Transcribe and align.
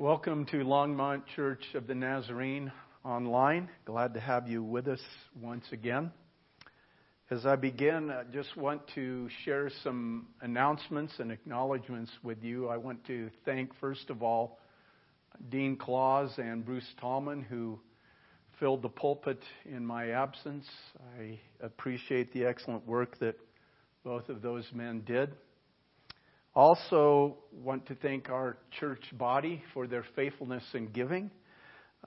Welcome 0.00 0.46
to 0.52 0.58
Longmont 0.58 1.22
Church 1.34 1.64
of 1.74 1.88
the 1.88 1.94
Nazarene 1.96 2.70
online. 3.04 3.68
Glad 3.84 4.14
to 4.14 4.20
have 4.20 4.46
you 4.46 4.62
with 4.62 4.86
us 4.86 5.00
once 5.42 5.64
again. 5.72 6.12
As 7.32 7.44
I 7.44 7.56
begin, 7.56 8.08
I 8.08 8.22
just 8.32 8.56
want 8.56 8.82
to 8.94 9.28
share 9.44 9.68
some 9.82 10.28
announcements 10.40 11.14
and 11.18 11.32
acknowledgments 11.32 12.12
with 12.22 12.44
you. 12.44 12.68
I 12.68 12.76
want 12.76 13.04
to 13.08 13.28
thank, 13.44 13.72
first 13.80 14.08
of 14.08 14.22
all, 14.22 14.60
Dean 15.48 15.76
Claus 15.76 16.30
and 16.38 16.64
Bruce 16.64 16.94
Tallman, 17.00 17.42
who 17.42 17.80
filled 18.60 18.82
the 18.82 18.88
pulpit 18.88 19.42
in 19.64 19.84
my 19.84 20.10
absence. 20.10 20.68
I 21.18 21.40
appreciate 21.60 22.32
the 22.32 22.44
excellent 22.44 22.86
work 22.86 23.18
that 23.18 23.34
both 24.04 24.28
of 24.28 24.42
those 24.42 24.64
men 24.72 25.02
did. 25.04 25.32
Also, 26.54 27.36
want 27.52 27.86
to 27.86 27.94
thank 27.96 28.30
our 28.30 28.56
church 28.80 29.04
body 29.12 29.62
for 29.72 29.86
their 29.86 30.04
faithfulness 30.16 30.64
in 30.74 30.86
giving. 30.86 31.30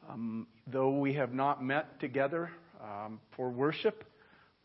Um, 0.10 0.48
though 0.68 0.98
we 0.98 1.14
have 1.14 1.34
not 1.34 1.64
met 1.64 2.00
together 2.00 2.50
um, 2.82 3.20
for 3.36 3.50
worship, 3.50 4.04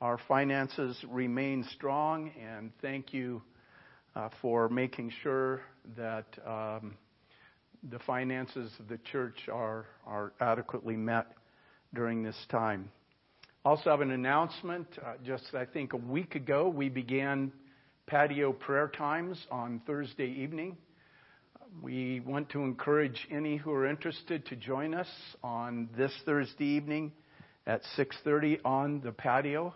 our 0.01 0.19
finances 0.29 0.97
remain 1.09 1.65
strong, 1.75 2.31
and 2.43 2.73
thank 2.81 3.13
you 3.13 3.43
uh, 4.15 4.31
for 4.41 4.69
making 4.69 5.13
sure 5.23 5.63
that 5.97 6.27
um, 6.47 6.97
the 7.91 7.99
finances 8.01 8.73
of 8.81 8.89
the 8.89 8.99
church 9.13 9.49
are, 9.53 9.87
are 10.07 10.33
adequately 10.41 10.97
met 10.97 11.27
during 11.95 12.23
this 12.23 12.37
time. 12.51 12.91
Also, 13.65 13.91
have 13.91 14.01
an 14.01 14.13
announcement. 14.13 14.87
Uh, 15.05 15.15
just 15.25 15.55
I 15.55 15.65
think 15.65 15.93
a 15.93 15.99
week 15.99 16.35
ago, 16.35 16.69
we 16.69 16.89
began 16.89 17.53
patio 18.07 18.53
prayer 18.53 18.87
times 18.87 19.37
on 19.51 19.81
Thursday 19.85 20.29
evening. 20.29 20.77
We 21.83 22.21
want 22.21 22.49
to 22.51 22.63
encourage 22.63 23.27
any 23.33 23.57
who 23.57 23.73
are 23.73 23.85
interested 23.85 24.47
to 24.47 24.55
join 24.55 24.95
us 24.95 25.09
on 25.43 25.89
this 25.97 26.13
Thursday 26.25 26.67
evening 26.67 27.11
at 27.67 27.83
6:30 27.97 28.61
on 28.65 29.01
the 29.01 29.11
patio 29.11 29.75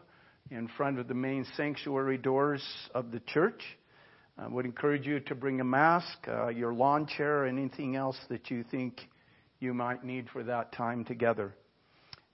in 0.48 0.68
front 0.68 1.00
of 1.00 1.08
the 1.08 1.14
main 1.14 1.44
sanctuary 1.56 2.18
doors 2.18 2.62
of 2.94 3.10
the 3.10 3.18
church. 3.18 3.64
I 4.38 4.46
would 4.46 4.64
encourage 4.64 5.08
you 5.08 5.18
to 5.18 5.34
bring 5.34 5.60
a 5.60 5.64
mask, 5.64 6.28
uh, 6.28 6.48
your 6.50 6.72
lawn 6.72 7.06
chair, 7.06 7.46
and 7.46 7.58
anything 7.58 7.96
else 7.96 8.18
that 8.28 8.48
you 8.48 8.62
think 8.62 9.08
you 9.58 9.74
might 9.74 10.04
need 10.04 10.30
for 10.30 10.44
that 10.44 10.70
time 10.70 11.04
together. 11.04 11.52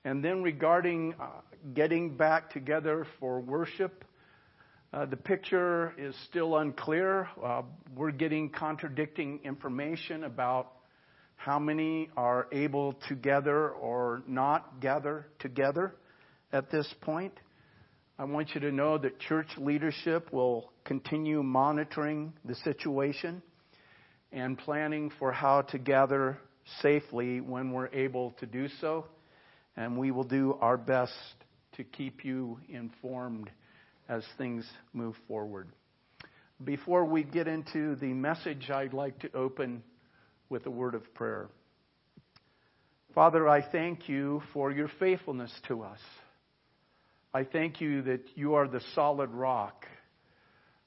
And 0.04 0.22
then 0.22 0.42
regarding 0.42 1.14
uh, 1.18 1.40
getting 1.72 2.18
back 2.18 2.50
together 2.50 3.06
for 3.18 3.40
worship, 3.40 4.04
the 5.04 5.16
picture 5.16 5.92
is 5.98 6.14
still 6.30 6.56
unclear. 6.56 7.28
Uh, 7.44 7.60
we're 7.94 8.10
getting 8.10 8.48
contradicting 8.48 9.40
information 9.44 10.24
about 10.24 10.72
how 11.36 11.58
many 11.58 12.08
are 12.16 12.48
able 12.50 12.94
to 13.06 13.14
gather 13.14 13.68
or 13.72 14.22
not 14.26 14.80
gather 14.80 15.26
together 15.38 15.94
at 16.50 16.70
this 16.70 16.90
point. 17.02 17.34
I 18.18 18.24
want 18.24 18.54
you 18.54 18.60
to 18.62 18.72
know 18.72 18.96
that 18.96 19.18
church 19.20 19.48
leadership 19.58 20.32
will 20.32 20.72
continue 20.86 21.42
monitoring 21.42 22.32
the 22.46 22.54
situation 22.54 23.42
and 24.32 24.56
planning 24.56 25.12
for 25.18 25.30
how 25.30 25.60
to 25.60 25.78
gather 25.78 26.38
safely 26.80 27.42
when 27.42 27.70
we're 27.70 27.88
able 27.88 28.30
to 28.40 28.46
do 28.46 28.68
so. 28.80 29.04
And 29.76 29.98
we 29.98 30.10
will 30.10 30.24
do 30.24 30.56
our 30.62 30.78
best 30.78 31.12
to 31.76 31.84
keep 31.84 32.24
you 32.24 32.58
informed 32.70 33.50
as 34.08 34.24
things 34.38 34.64
move 34.92 35.14
forward. 35.28 35.68
Before 36.62 37.04
we 37.04 37.22
get 37.22 37.48
into 37.48 37.96
the 37.96 38.12
message, 38.12 38.70
I'd 38.70 38.94
like 38.94 39.18
to 39.20 39.36
open 39.36 39.82
with 40.48 40.64
a 40.66 40.70
word 40.70 40.94
of 40.94 41.14
prayer. 41.14 41.48
Father, 43.14 43.48
I 43.48 43.62
thank 43.70 44.08
you 44.08 44.42
for 44.52 44.70
your 44.70 44.88
faithfulness 45.00 45.52
to 45.68 45.82
us. 45.82 46.00
I 47.34 47.44
thank 47.44 47.80
you 47.80 48.02
that 48.02 48.22
you 48.34 48.54
are 48.54 48.68
the 48.68 48.80
solid 48.94 49.30
rock 49.30 49.86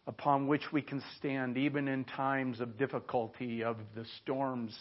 upon 0.08 0.48
which 0.48 0.64
we 0.72 0.82
can 0.82 1.04
stand 1.18 1.58
even 1.58 1.88
in 1.88 2.04
times 2.04 2.60
of 2.60 2.78
difficulty, 2.78 3.64
of 3.64 3.78
the 3.96 4.06
storms 4.22 4.76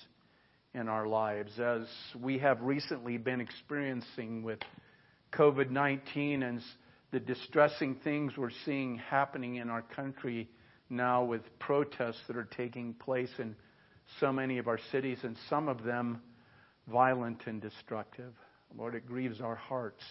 in 0.72 0.88
our 0.88 1.06
lives, 1.06 1.58
as 1.58 1.86
we 2.18 2.38
have 2.38 2.62
recently 2.62 3.18
been 3.18 3.40
experiencing 3.40 4.42
with 4.42 4.60
COVID 5.32 5.70
19 5.70 6.42
and 6.42 6.62
the 7.10 7.20
distressing 7.20 7.96
things 8.04 8.36
we're 8.36 8.50
seeing 8.64 8.98
happening 8.98 9.56
in 9.56 9.70
our 9.70 9.82
country 9.82 10.48
now 10.90 11.24
with 11.24 11.42
protests 11.58 12.20
that 12.26 12.36
are 12.36 12.48
taking 12.56 12.94
place 12.94 13.30
in 13.38 13.54
so 14.20 14.32
many 14.32 14.58
of 14.58 14.68
our 14.68 14.78
cities, 14.90 15.18
and 15.22 15.36
some 15.50 15.68
of 15.68 15.82
them 15.82 16.22
violent 16.86 17.46
and 17.46 17.60
destructive. 17.60 18.32
Lord, 18.76 18.94
it 18.94 19.06
grieves 19.06 19.40
our 19.40 19.54
hearts. 19.54 20.02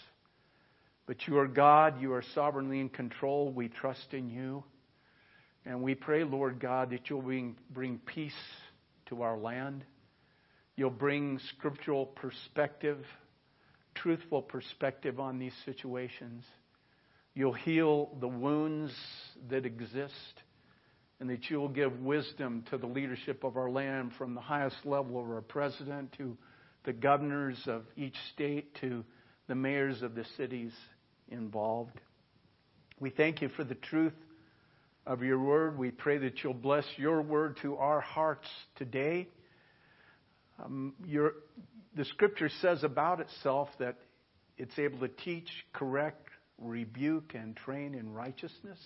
But 1.07 1.27
you 1.27 1.39
are 1.39 1.47
God, 1.47 2.01
you 2.01 2.13
are 2.13 2.23
sovereignly 2.35 2.79
in 2.79 2.89
control. 2.89 3.51
We 3.51 3.69
trust 3.69 4.13
in 4.13 4.29
you. 4.29 4.63
And 5.65 5.81
we 5.81 5.95
pray, 5.95 6.23
Lord 6.23 6.59
God, 6.59 6.91
that 6.91 7.09
you'll 7.09 7.21
bring, 7.21 7.55
bring 7.71 7.99
peace 7.99 8.33
to 9.07 9.21
our 9.21 9.37
land. 9.37 9.83
You'll 10.75 10.89
bring 10.89 11.39
scriptural 11.55 12.05
perspective, 12.05 13.03
truthful 13.95 14.41
perspective 14.41 15.19
on 15.19 15.39
these 15.39 15.53
situations. 15.65 16.43
You'll 17.37 17.53
heal 17.53 18.09
the 18.19 18.27
wounds 18.27 18.91
that 19.51 19.63
exist, 19.63 20.41
and 21.19 21.29
that 21.29 21.51
you'll 21.51 21.69
give 21.69 21.99
wisdom 21.99 22.65
to 22.71 22.79
the 22.79 22.87
leadership 22.87 23.43
of 23.43 23.57
our 23.57 23.69
land 23.69 24.13
from 24.17 24.33
the 24.33 24.41
highest 24.41 24.77
level 24.85 25.21
of 25.21 25.29
our 25.29 25.43
president 25.43 26.15
to 26.17 26.35
the 26.83 26.93
governors 26.93 27.59
of 27.67 27.83
each 27.95 28.15
state 28.33 28.73
to 28.81 29.05
the 29.47 29.53
mayors 29.53 30.01
of 30.01 30.15
the 30.15 30.25
cities 30.35 30.71
involved. 31.29 32.01
We 32.99 33.11
thank 33.11 33.43
you 33.43 33.49
for 33.49 33.63
the 33.63 33.75
truth 33.75 34.15
of 35.05 35.21
your 35.21 35.37
word. 35.37 35.77
We 35.77 35.91
pray 35.91 36.17
that 36.17 36.43
you'll 36.43 36.55
bless 36.55 36.85
your 36.95 37.21
word 37.21 37.59
to 37.61 37.77
our 37.77 38.01
hearts 38.01 38.47
today. 38.77 39.27
Um, 40.57 40.95
your, 41.05 41.33
the 41.95 42.05
scripture 42.05 42.49
says 42.61 42.83
about 42.83 43.19
itself 43.19 43.69
that 43.77 43.97
it's 44.57 44.79
able 44.79 45.01
to 45.01 45.07
teach, 45.07 45.49
correct, 45.71 46.26
rebuke 46.57 47.33
and 47.35 47.55
train 47.55 47.93
in 47.93 48.13
righteousness. 48.13 48.79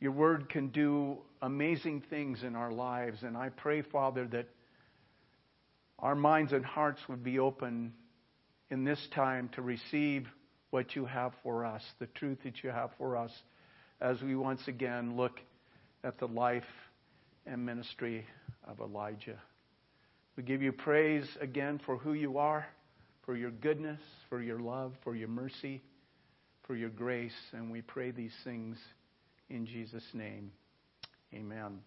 Your 0.00 0.12
word 0.12 0.48
can 0.48 0.68
do 0.68 1.18
amazing 1.40 2.02
things 2.10 2.42
in 2.42 2.54
our 2.54 2.72
lives, 2.72 3.22
and 3.22 3.36
I 3.36 3.48
pray, 3.48 3.82
Father, 3.82 4.26
that 4.28 4.48
our 5.98 6.14
minds 6.14 6.52
and 6.52 6.64
hearts 6.64 7.00
would 7.08 7.24
be 7.24 7.38
open 7.38 7.94
in 8.70 8.84
this 8.84 9.00
time 9.14 9.48
to 9.54 9.62
receive 9.62 10.26
what 10.70 10.94
you 10.94 11.06
have 11.06 11.32
for 11.42 11.64
us, 11.64 11.82
the 11.98 12.06
truth 12.06 12.38
that 12.44 12.62
you 12.62 12.70
have 12.70 12.90
for 12.98 13.16
us, 13.16 13.30
as 14.00 14.20
we 14.20 14.34
once 14.34 14.60
again 14.68 15.16
look 15.16 15.40
at 16.04 16.18
the 16.18 16.26
life 16.26 16.64
and 17.46 17.64
ministry 17.64 18.26
of 18.66 18.80
Elijah. 18.80 19.40
We 20.36 20.42
give 20.42 20.60
you 20.60 20.72
praise 20.72 21.26
again 21.40 21.80
for 21.86 21.96
who 21.96 22.12
you 22.12 22.36
are, 22.36 22.66
for 23.24 23.34
your 23.34 23.50
goodness, 23.50 24.00
for 24.28 24.42
your 24.42 24.58
love, 24.58 24.92
for 25.02 25.16
your 25.16 25.28
mercy 25.28 25.80
for 26.66 26.74
your 26.74 26.90
grace, 26.90 27.36
and 27.52 27.70
we 27.70 27.80
pray 27.80 28.10
these 28.10 28.34
things 28.42 28.76
in 29.48 29.66
Jesus' 29.66 30.06
name. 30.12 30.50
Amen. 31.32 31.78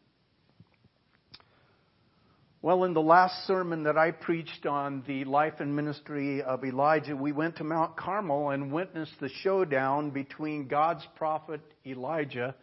Well, 2.61 2.83
in 2.83 2.93
the 2.93 3.01
last 3.01 3.45
sermon 3.45 3.83
that 3.83 3.97
I 3.97 4.11
preached 4.11 4.65
on 4.65 5.03
the 5.07 5.23
life 5.25 5.55
and 5.59 5.75
ministry 5.75 6.41
of 6.41 6.63
Elijah, 6.63 7.15
we 7.15 7.31
went 7.31 7.57
to 7.57 7.63
Mount 7.63 7.95
Carmel 7.95 8.49
and 8.49 8.71
witnessed 8.71 9.19
the 9.19 9.29
showdown 9.43 10.11
between 10.11 10.67
God's 10.67 11.05
prophet 11.15 11.61
Elijah 11.85 12.55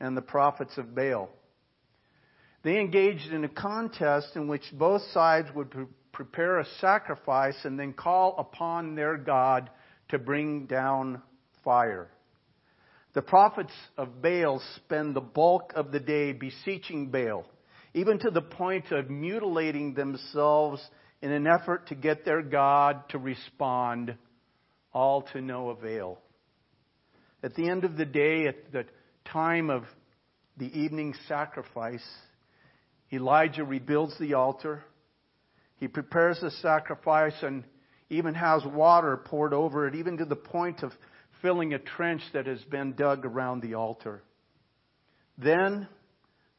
and 0.00 0.16
the 0.16 0.22
prophets 0.22 0.78
of 0.78 0.94
Baal. 0.94 1.28
They 2.62 2.78
engaged 2.78 3.32
in 3.32 3.44
a 3.44 3.48
contest 3.48 4.36
in 4.36 4.46
which 4.46 4.62
both 4.72 5.02
sides 5.12 5.48
would 5.54 5.70
pre- 5.70 5.86
prepare 6.12 6.58
a 6.58 6.66
sacrifice 6.80 7.56
and 7.64 7.78
then 7.78 7.92
call 7.92 8.36
upon 8.38 8.94
their 8.94 9.16
God 9.16 9.70
to 10.10 10.18
bring 10.18 10.66
down 10.66 11.22
fire. 11.64 12.08
The 13.14 13.22
prophets 13.22 13.72
of 13.98 14.22
Baal 14.22 14.62
spend 14.76 15.14
the 15.14 15.20
bulk 15.20 15.72
of 15.76 15.92
the 15.92 16.00
day 16.00 16.32
beseeching 16.32 17.10
Baal, 17.10 17.44
even 17.94 18.18
to 18.20 18.30
the 18.30 18.40
point 18.40 18.90
of 18.90 19.10
mutilating 19.10 19.94
themselves 19.94 20.82
in 21.20 21.30
an 21.30 21.46
effort 21.46 21.88
to 21.88 21.94
get 21.94 22.24
their 22.24 22.42
God 22.42 23.08
to 23.10 23.18
respond, 23.18 24.16
all 24.94 25.22
to 25.32 25.40
no 25.40 25.70
avail. 25.70 26.18
At 27.42 27.54
the 27.54 27.68
end 27.68 27.84
of 27.84 27.96
the 27.96 28.06
day, 28.06 28.46
at 28.46 28.72
the 28.72 28.84
time 29.26 29.68
of 29.68 29.84
the 30.56 30.66
evening 30.78 31.14
sacrifice, 31.28 32.04
Elijah 33.12 33.64
rebuilds 33.64 34.18
the 34.18 34.34
altar. 34.34 34.84
He 35.76 35.88
prepares 35.88 36.40
the 36.40 36.50
sacrifice 36.50 37.34
and 37.42 37.64
even 38.08 38.34
has 38.34 38.64
water 38.64 39.16
poured 39.16 39.52
over 39.52 39.86
it, 39.86 39.94
even 39.94 40.18
to 40.18 40.24
the 40.24 40.36
point 40.36 40.82
of 40.82 40.92
filling 41.42 41.74
a 41.74 41.78
trench 41.78 42.22
that 42.32 42.46
has 42.46 42.62
been 42.64 42.94
dug 42.94 43.26
around 43.26 43.60
the 43.60 43.74
altar. 43.74 44.22
Then, 45.36 45.88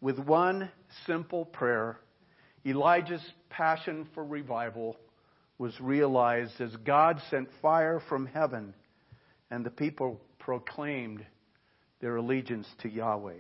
with 0.01 0.19
one 0.19 0.69
simple 1.07 1.45
prayer, 1.45 1.97
Elijah's 2.65 3.24
passion 3.50 4.07
for 4.13 4.24
revival 4.24 4.97
was 5.57 5.74
realized 5.80 6.59
as 6.59 6.75
God 6.77 7.21
sent 7.30 7.47
fire 7.62 8.01
from 8.09 8.25
heaven 8.25 8.74
and 9.50 9.65
the 9.65 9.71
people 9.71 10.19
proclaimed 10.39 11.25
their 12.01 12.18
allegiance 12.18 12.68
to 12.81 12.89
Yahweh. 12.89 13.39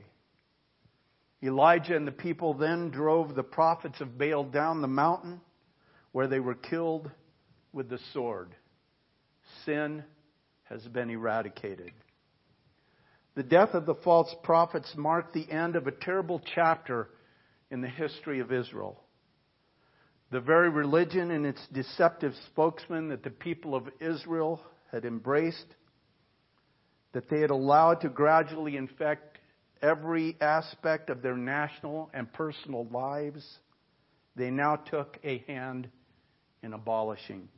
Elijah 1.43 1.95
and 1.97 2.07
the 2.07 2.11
people 2.11 2.53
then 2.53 2.89
drove 2.89 3.35
the 3.35 3.43
prophets 3.43 3.99
of 3.99 4.17
Baal 4.17 4.45
down 4.45 4.81
the 4.81 4.87
mountain 4.87 5.41
where 6.13 6.27
they 6.27 6.39
were 6.39 6.55
killed 6.55 7.11
with 7.73 7.89
the 7.89 7.99
sword. 8.13 8.55
Sin 9.65 10.03
has 10.65 10.81
been 10.87 11.09
eradicated. 11.09 11.91
The 13.35 13.43
death 13.43 13.73
of 13.73 13.85
the 13.85 13.95
false 13.95 14.33
prophets 14.43 14.93
marked 14.95 15.33
the 15.33 15.49
end 15.49 15.75
of 15.75 15.87
a 15.87 15.91
terrible 15.91 16.41
chapter 16.53 17.09
in 17.71 17.81
the 17.81 17.87
history 17.87 18.39
of 18.39 18.51
Israel. 18.51 18.99
The 20.31 20.39
very 20.39 20.69
religion 20.69 21.31
and 21.31 21.45
its 21.45 21.65
deceptive 21.71 22.33
spokesman 22.47 23.09
that 23.09 23.23
the 23.23 23.29
people 23.29 23.75
of 23.75 23.89
Israel 23.99 24.61
had 24.91 25.05
embraced, 25.05 25.75
that 27.13 27.29
they 27.29 27.39
had 27.39 27.49
allowed 27.49 28.01
to 28.01 28.09
gradually 28.09 28.77
infect 28.77 29.39
every 29.81 30.37
aspect 30.39 31.09
of 31.09 31.21
their 31.21 31.35
national 31.35 32.09
and 32.13 32.31
personal 32.33 32.87
lives, 32.91 33.45
they 34.35 34.49
now 34.49 34.75
took 34.75 35.19
a 35.23 35.43
hand 35.47 35.89
in 36.63 36.73
abolishing. 36.73 37.49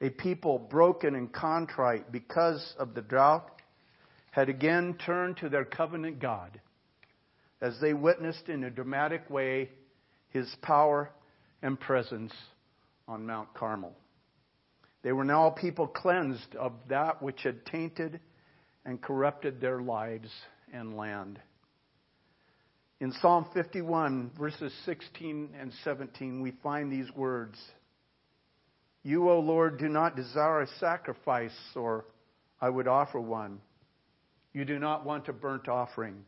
A 0.00 0.10
people 0.10 0.58
broken 0.58 1.14
and 1.14 1.32
contrite 1.32 2.10
because 2.10 2.74
of 2.78 2.94
the 2.94 3.02
drought 3.02 3.50
had 4.30 4.48
again 4.48 4.94
turned 5.04 5.36
to 5.38 5.48
their 5.48 5.64
covenant 5.64 6.18
God 6.18 6.60
as 7.60 7.78
they 7.80 7.94
witnessed 7.94 8.48
in 8.48 8.64
a 8.64 8.70
dramatic 8.70 9.30
way 9.30 9.70
his 10.30 10.52
power 10.62 11.10
and 11.62 11.78
presence 11.78 12.32
on 13.06 13.24
Mount 13.24 13.54
Carmel. 13.54 13.94
They 15.02 15.12
were 15.12 15.24
now 15.24 15.46
a 15.46 15.52
people 15.52 15.86
cleansed 15.86 16.56
of 16.56 16.72
that 16.88 17.22
which 17.22 17.42
had 17.42 17.64
tainted 17.66 18.20
and 18.84 19.00
corrupted 19.00 19.60
their 19.60 19.80
lives 19.80 20.30
and 20.72 20.96
land. 20.96 21.38
In 23.00 23.12
Psalm 23.20 23.46
51, 23.54 24.32
verses 24.38 24.72
16 24.84 25.50
and 25.58 25.72
17, 25.84 26.40
we 26.40 26.52
find 26.62 26.90
these 26.90 27.10
words 27.14 27.58
You, 29.04 29.30
O 29.30 29.38
Lord, 29.38 29.78
do 29.78 29.88
not 29.88 30.16
desire 30.16 30.62
a 30.62 30.66
sacrifice, 30.80 31.54
or 31.76 32.06
I 32.60 32.70
would 32.70 32.88
offer 32.88 33.20
one. 33.20 33.60
You 34.54 34.64
do 34.64 34.78
not 34.78 35.04
want 35.04 35.28
a 35.28 35.32
burnt 35.32 35.68
offering. 35.68 36.24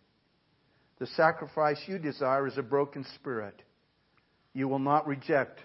The 0.99 1.07
sacrifice 1.09 1.81
you 1.87 1.99
desire 1.99 2.47
is 2.47 2.59
a 2.59 2.63
broken 2.63 3.05
spirit. 3.15 3.63
You 4.53 4.69
will 4.69 4.79
not 4.79 5.07
reject 5.07 5.61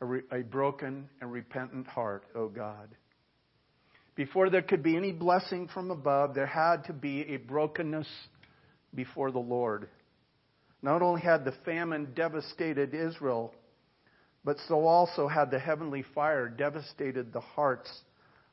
a, 0.00 0.04
re- 0.04 0.22
a 0.32 0.40
broken 0.40 1.08
and 1.20 1.30
repentant 1.30 1.86
heart, 1.86 2.24
O 2.34 2.48
God. 2.48 2.88
Before 4.16 4.50
there 4.50 4.62
could 4.62 4.82
be 4.82 4.96
any 4.96 5.12
blessing 5.12 5.68
from 5.72 5.90
above, 5.90 6.34
there 6.34 6.46
had 6.46 6.84
to 6.84 6.92
be 6.92 7.22
a 7.34 7.36
brokenness 7.36 8.08
before 8.94 9.30
the 9.30 9.38
Lord. 9.38 9.88
Not 10.82 11.02
only 11.02 11.20
had 11.20 11.44
the 11.44 11.54
famine 11.64 12.12
devastated 12.14 12.94
Israel, 12.94 13.54
but 14.44 14.56
so 14.68 14.86
also 14.86 15.28
had 15.28 15.50
the 15.50 15.58
heavenly 15.58 16.04
fire 16.14 16.48
devastated 16.48 17.32
the 17.32 17.40
hearts 17.40 17.90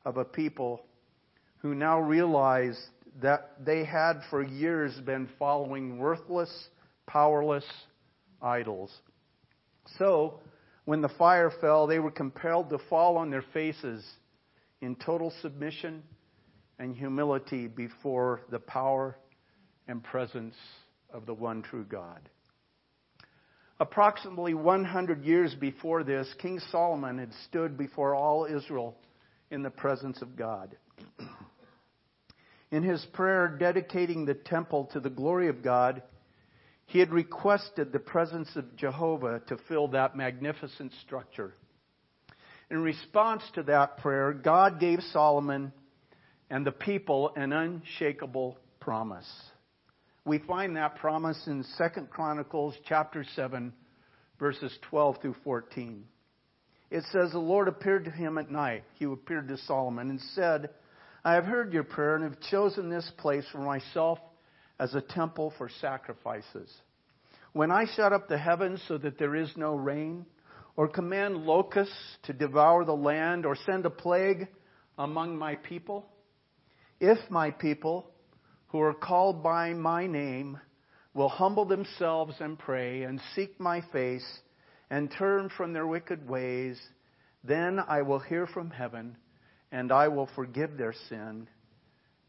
of 0.04 0.16
a 0.16 0.24
people 0.24 0.82
who 1.58 1.74
now 1.74 2.00
realized 2.00 2.78
that 3.20 3.52
they 3.64 3.84
had 3.84 4.20
for 4.30 4.42
years 4.42 4.94
been 5.04 5.28
following 5.38 5.98
worthless, 5.98 6.68
powerless 7.06 7.64
idols. 8.40 8.90
So, 9.98 10.40
when 10.84 11.02
the 11.02 11.08
fire 11.08 11.52
fell, 11.60 11.86
they 11.86 11.98
were 11.98 12.10
compelled 12.10 12.70
to 12.70 12.78
fall 12.88 13.16
on 13.16 13.30
their 13.30 13.44
faces 13.52 14.04
in 14.80 14.96
total 14.96 15.32
submission 15.42 16.02
and 16.78 16.96
humility 16.96 17.66
before 17.66 18.40
the 18.50 18.58
power 18.58 19.16
and 19.86 20.02
presence 20.02 20.54
of 21.12 21.26
the 21.26 21.34
one 21.34 21.62
true 21.62 21.84
God. 21.84 22.28
Approximately 23.80 24.52
100 24.52 25.24
years 25.24 25.54
before 25.54 26.04
this, 26.04 26.28
King 26.38 26.60
Solomon 26.70 27.16
had 27.18 27.32
stood 27.48 27.78
before 27.78 28.14
all 28.14 28.44
Israel 28.44 28.94
in 29.50 29.62
the 29.62 29.70
presence 29.70 30.20
of 30.20 30.36
God. 30.36 30.76
In 32.70 32.82
his 32.82 33.04
prayer 33.14 33.48
dedicating 33.48 34.26
the 34.26 34.34
temple 34.34 34.90
to 34.92 35.00
the 35.00 35.10
glory 35.10 35.48
of 35.48 35.62
God, 35.62 36.02
he 36.86 36.98
had 36.98 37.10
requested 37.10 37.90
the 37.90 37.98
presence 37.98 38.54
of 38.54 38.76
Jehovah 38.76 39.40
to 39.48 39.56
fill 39.66 39.88
that 39.88 40.14
magnificent 40.14 40.92
structure. 41.04 41.54
In 42.70 42.82
response 42.82 43.42
to 43.54 43.62
that 43.64 43.96
prayer, 43.98 44.32
God 44.32 44.78
gave 44.78 45.00
Solomon 45.12 45.72
and 46.50 46.66
the 46.66 46.70
people 46.70 47.32
an 47.34 47.52
unshakable 47.52 48.58
promise. 48.78 49.28
We 50.24 50.38
find 50.38 50.76
that 50.76 50.96
promise 50.96 51.40
in 51.46 51.64
2 51.78 52.02
Chronicles 52.10 52.74
chapter 52.86 53.24
7 53.34 53.72
verses 54.38 54.76
12 54.90 55.18
through 55.22 55.36
14. 55.44 56.04
It 56.90 57.04
says 57.12 57.32
the 57.32 57.38
Lord 57.38 57.68
appeared 57.68 58.04
to 58.04 58.10
him 58.10 58.36
at 58.36 58.50
night. 58.50 58.84
He 58.94 59.06
appeared 59.06 59.48
to 59.48 59.56
Solomon 59.58 60.10
and 60.10 60.20
said, 60.34 60.70
I 61.24 61.34
have 61.34 61.44
heard 61.44 61.72
your 61.72 61.84
prayer 61.84 62.16
and 62.16 62.24
have 62.24 62.40
chosen 62.50 62.90
this 62.90 63.10
place 63.18 63.44
for 63.52 63.58
myself 63.58 64.18
as 64.78 64.94
a 64.94 65.00
temple 65.00 65.52
for 65.56 65.70
sacrifices. 65.80 66.70
When 67.52 67.70
I 67.70 67.84
shut 67.94 68.12
up 68.12 68.28
the 68.28 68.38
heavens 68.38 68.82
so 68.88 68.98
that 68.98 69.18
there 69.18 69.36
is 69.36 69.50
no 69.56 69.74
rain, 69.74 70.26
or 70.76 70.88
command 70.88 71.44
locusts 71.44 71.94
to 72.24 72.32
devour 72.32 72.84
the 72.84 72.92
land, 72.92 73.44
or 73.44 73.56
send 73.66 73.84
a 73.84 73.90
plague 73.90 74.48
among 74.98 75.36
my 75.36 75.56
people, 75.56 76.06
if 77.00 77.18
my 77.30 77.50
people, 77.50 78.10
who 78.70 78.80
are 78.80 78.94
called 78.94 79.42
by 79.42 79.72
my 79.72 80.06
name, 80.06 80.58
will 81.14 81.28
humble 81.28 81.64
themselves 81.64 82.34
and 82.40 82.58
pray 82.58 83.02
and 83.02 83.20
seek 83.34 83.58
my 83.58 83.82
face 83.92 84.26
and 84.90 85.10
turn 85.18 85.50
from 85.56 85.72
their 85.72 85.86
wicked 85.86 86.28
ways, 86.28 86.80
then 87.42 87.80
I 87.88 88.02
will 88.02 88.20
hear 88.20 88.46
from 88.46 88.70
heaven 88.70 89.16
and 89.72 89.92
I 89.92 90.08
will 90.08 90.28
forgive 90.34 90.76
their 90.76 90.94
sin 91.08 91.48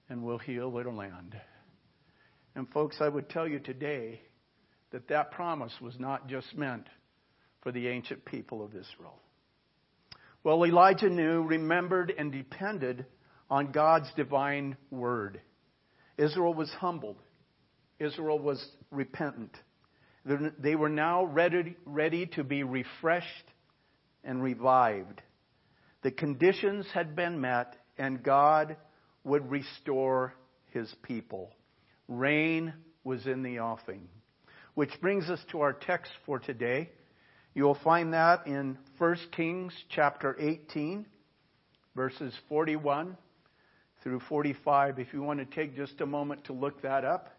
and 0.10 0.24
will 0.24 0.38
heal 0.38 0.72
their 0.72 0.92
land. 0.92 1.36
And 2.56 2.70
folks, 2.70 2.98
I 3.00 3.08
would 3.08 3.30
tell 3.30 3.48
you 3.48 3.60
today 3.60 4.22
that 4.92 5.08
that 5.08 5.32
promise 5.32 5.74
was 5.82 5.94
not 6.00 6.28
just 6.28 6.56
meant 6.56 6.88
for 7.62 7.71
the 7.71 7.88
ancient 7.88 8.26
people 8.26 8.64
of 8.64 8.71
Israel. 8.71 9.19
Well, 10.44 10.66
Elijah 10.66 11.10
knew, 11.10 11.44
remembered, 11.44 12.12
and 12.18 12.31
depended 12.31 13.06
on 13.50 13.71
God's 13.71 14.12
divine 14.16 14.76
word. 14.90 15.40
Israel 16.18 16.53
was 16.53 16.69
humbled. 16.80 17.18
Israel 17.99 18.39
was 18.39 18.63
repentant. 18.89 19.56
They 20.25 20.75
were 20.75 20.89
now 20.89 21.25
ready, 21.25 21.75
ready 21.85 22.27
to 22.27 22.44
be 22.44 22.63
refreshed 22.63 23.27
and 24.23 24.41
revived. 24.41 25.21
The 26.03 26.11
conditions 26.11 26.85
had 26.94 27.15
been 27.15 27.41
met, 27.41 27.75
and 27.97 28.23
God 28.23 28.77
would 29.23 29.49
restore 29.49 30.33
his 30.71 30.94
people. 31.03 31.51
Rain 32.07 32.73
was 33.03 33.25
in 33.25 33.44
the 33.44 33.59
offing. 33.59 34.07
Which 34.73 34.91
brings 35.01 35.30
us 35.30 35.39
to 35.51 35.61
our 35.61 35.73
text 35.73 36.11
for 36.25 36.39
today. 36.39 36.91
You 37.53 37.63
will 37.63 37.77
find 37.83 38.13
that 38.13 38.47
in 38.47 38.77
1 38.97 39.18
Kings 39.35 39.73
chapter 39.89 40.35
18, 40.39 41.06
verses 41.95 42.33
41 42.47 43.18
through 44.04 44.22
45. 44.28 45.00
If 45.00 45.14
you 45.14 45.22
want 45.22 45.40
to 45.40 45.46
take 45.46 45.76
just 45.76 46.02
a 46.02 46.06
moment 46.06 46.46
to 46.46 46.54
look 46.54 46.81
that 46.81 47.06
up. 47.06 47.30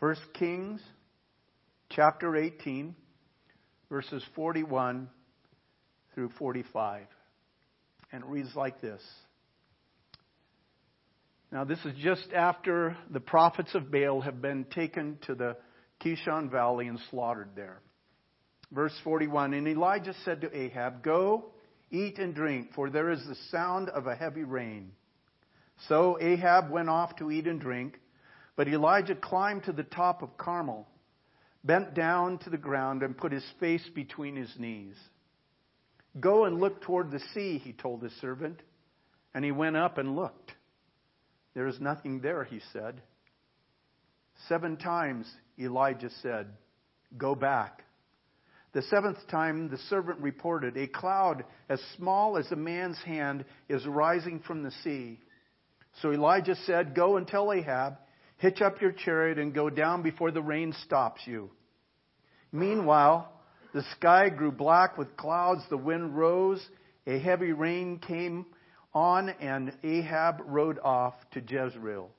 1 0.00 0.16
Kings 0.34 0.80
chapter 1.90 2.36
18, 2.36 2.94
verses 3.90 4.22
41 4.34 5.08
through 6.14 6.30
45. 6.38 7.02
And 8.12 8.22
it 8.22 8.28
reads 8.28 8.54
like 8.54 8.80
this. 8.80 9.02
Now, 11.50 11.64
this 11.64 11.78
is 11.84 11.94
just 11.98 12.28
after 12.34 12.96
the 13.10 13.20
prophets 13.20 13.74
of 13.74 13.90
Baal 13.90 14.20
have 14.20 14.42
been 14.42 14.64
taken 14.64 15.18
to 15.26 15.34
the 15.34 15.56
Kishon 16.04 16.50
Valley 16.50 16.88
and 16.88 16.98
slaughtered 17.10 17.50
there. 17.56 17.80
Verse 18.70 18.92
41 19.02 19.54
And 19.54 19.66
Elijah 19.66 20.14
said 20.24 20.42
to 20.42 20.56
Ahab, 20.56 21.02
Go, 21.02 21.46
eat 21.90 22.18
and 22.18 22.34
drink, 22.34 22.74
for 22.74 22.90
there 22.90 23.10
is 23.10 23.24
the 23.26 23.36
sound 23.50 23.88
of 23.88 24.06
a 24.06 24.14
heavy 24.14 24.44
rain. 24.44 24.92
So 25.86 26.18
Ahab 26.20 26.70
went 26.70 26.88
off 26.88 27.16
to 27.16 27.30
eat 27.30 27.46
and 27.46 27.60
drink, 27.60 27.98
but 28.56 28.68
Elijah 28.68 29.14
climbed 29.14 29.64
to 29.64 29.72
the 29.72 29.84
top 29.84 30.22
of 30.22 30.36
Carmel, 30.36 30.88
bent 31.62 31.94
down 31.94 32.38
to 32.38 32.50
the 32.50 32.56
ground, 32.56 33.02
and 33.02 33.16
put 33.16 33.32
his 33.32 33.44
face 33.60 33.88
between 33.94 34.34
his 34.34 34.52
knees. 34.58 34.96
Go 36.18 36.44
and 36.44 36.58
look 36.58 36.82
toward 36.82 37.10
the 37.10 37.22
sea, 37.34 37.58
he 37.58 37.72
told 37.72 38.02
his 38.02 38.12
servant. 38.20 38.60
And 39.34 39.44
he 39.44 39.52
went 39.52 39.76
up 39.76 39.98
and 39.98 40.16
looked. 40.16 40.52
There 41.54 41.66
is 41.66 41.80
nothing 41.80 42.20
there, 42.20 42.44
he 42.44 42.60
said. 42.72 43.02
Seven 44.48 44.76
times 44.76 45.30
Elijah 45.58 46.10
said, 46.22 46.48
Go 47.16 47.34
back. 47.34 47.84
The 48.72 48.82
seventh 48.82 49.18
time, 49.28 49.70
the 49.70 49.78
servant 49.88 50.20
reported, 50.20 50.76
A 50.76 50.86
cloud 50.86 51.44
as 51.68 51.80
small 51.96 52.36
as 52.36 52.50
a 52.52 52.56
man's 52.56 52.98
hand 52.98 53.44
is 53.68 53.86
rising 53.86 54.40
from 54.40 54.62
the 54.62 54.72
sea. 54.82 55.20
So 56.00 56.12
Elijah 56.12 56.56
said, 56.66 56.94
Go 56.94 57.16
and 57.16 57.26
tell 57.26 57.52
Ahab, 57.52 57.98
hitch 58.38 58.60
up 58.60 58.80
your 58.80 58.92
chariot 58.92 59.38
and 59.38 59.54
go 59.54 59.70
down 59.70 60.02
before 60.02 60.30
the 60.30 60.42
rain 60.42 60.74
stops 60.84 61.20
you. 61.26 61.50
Meanwhile, 62.52 63.32
the 63.74 63.82
sky 63.96 64.28
grew 64.28 64.52
black 64.52 64.96
with 64.96 65.16
clouds, 65.16 65.62
the 65.68 65.76
wind 65.76 66.16
rose, 66.16 66.64
a 67.06 67.18
heavy 67.18 67.52
rain 67.52 67.98
came 67.98 68.46
on, 68.94 69.28
and 69.28 69.72
Ahab 69.82 70.40
rode 70.46 70.78
off 70.78 71.14
to 71.32 71.40
Jezreel. 71.40 72.10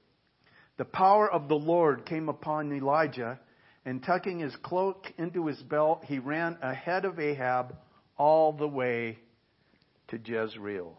The 0.78 0.86
power 0.86 1.30
of 1.32 1.48
the 1.48 1.56
Lord 1.56 2.06
came 2.06 2.30
upon 2.30 2.72
Elijah, 2.72 3.40
and 3.86 4.04
tucking 4.04 4.40
his 4.40 4.56
cloak 4.58 5.08
into 5.18 5.48
his 5.48 5.62
belt, 5.64 6.04
he 6.06 6.20
ran 6.20 6.58
ahead 6.62 7.06
of 7.06 7.20
Ahab 7.20 7.76
all 8.18 8.54
the 8.54 8.68
way 8.68 9.18
to 10.10 10.20
Jezreel. 10.24 10.98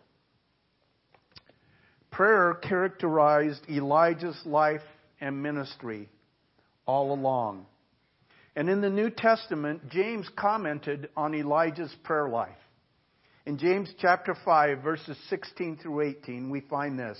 Prayer 2.10 2.54
characterized 2.54 3.62
Elijah's 3.68 4.40
life 4.44 4.82
and 5.20 5.42
ministry 5.42 6.08
all 6.86 7.12
along. 7.12 7.66
And 8.56 8.68
in 8.68 8.80
the 8.80 8.90
New 8.90 9.10
Testament, 9.10 9.88
James 9.90 10.28
commented 10.36 11.08
on 11.16 11.34
Elijah's 11.34 11.94
prayer 12.02 12.28
life. 12.28 12.50
In 13.46 13.58
James 13.58 13.92
chapter 14.00 14.36
5, 14.44 14.82
verses 14.82 15.16
16 15.28 15.78
through 15.78 16.02
18, 16.02 16.50
we 16.50 16.60
find 16.60 16.98
this. 16.98 17.18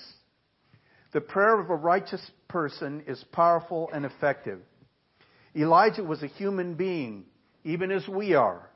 The 1.12 1.20
prayer 1.20 1.60
of 1.60 1.70
a 1.70 1.74
righteous 1.74 2.24
person 2.48 3.04
is 3.06 3.24
powerful 3.32 3.90
and 3.92 4.04
effective. 4.04 4.60
Elijah 5.56 6.04
was 6.04 6.22
a 6.22 6.28
human 6.28 6.74
being, 6.74 7.24
even 7.64 7.90
as 7.90 8.06
we 8.06 8.34
are. 8.34 8.69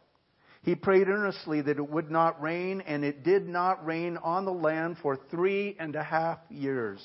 He 0.64 0.74
prayed 0.74 1.08
earnestly 1.08 1.60
that 1.60 1.76
it 1.76 1.90
would 1.90 2.10
not 2.10 2.40
rain, 2.40 2.80
and 2.80 3.04
it 3.04 3.22
did 3.22 3.46
not 3.46 3.84
rain 3.84 4.16
on 4.16 4.46
the 4.46 4.52
land 4.52 4.96
for 5.02 5.18
three 5.30 5.76
and 5.78 5.94
a 5.94 6.02
half 6.02 6.38
years. 6.48 7.04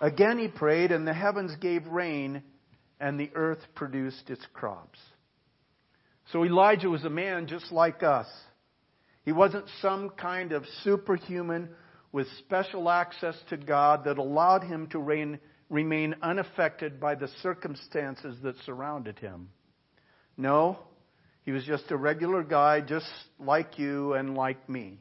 Again 0.00 0.38
he 0.38 0.48
prayed, 0.48 0.90
and 0.90 1.06
the 1.06 1.12
heavens 1.12 1.54
gave 1.60 1.86
rain, 1.86 2.42
and 2.98 3.20
the 3.20 3.30
earth 3.34 3.60
produced 3.74 4.30
its 4.30 4.44
crops. 4.54 4.98
So 6.32 6.42
Elijah 6.42 6.88
was 6.88 7.04
a 7.04 7.10
man 7.10 7.46
just 7.46 7.70
like 7.70 8.02
us. 8.02 8.26
He 9.26 9.32
wasn't 9.32 9.66
some 9.82 10.08
kind 10.10 10.52
of 10.52 10.64
superhuman 10.82 11.68
with 12.12 12.26
special 12.38 12.88
access 12.88 13.36
to 13.50 13.58
God 13.58 14.04
that 14.04 14.16
allowed 14.16 14.64
him 14.64 14.86
to 14.88 15.38
remain 15.68 16.14
unaffected 16.22 16.98
by 16.98 17.14
the 17.14 17.28
circumstances 17.42 18.38
that 18.42 18.56
surrounded 18.64 19.18
him. 19.18 19.50
No, 20.36 20.78
he 21.44 21.52
was 21.52 21.64
just 21.64 21.90
a 21.90 21.96
regular 21.96 22.42
guy, 22.42 22.80
just 22.80 23.06
like 23.38 23.78
you 23.78 24.14
and 24.14 24.34
like 24.34 24.68
me. 24.68 24.98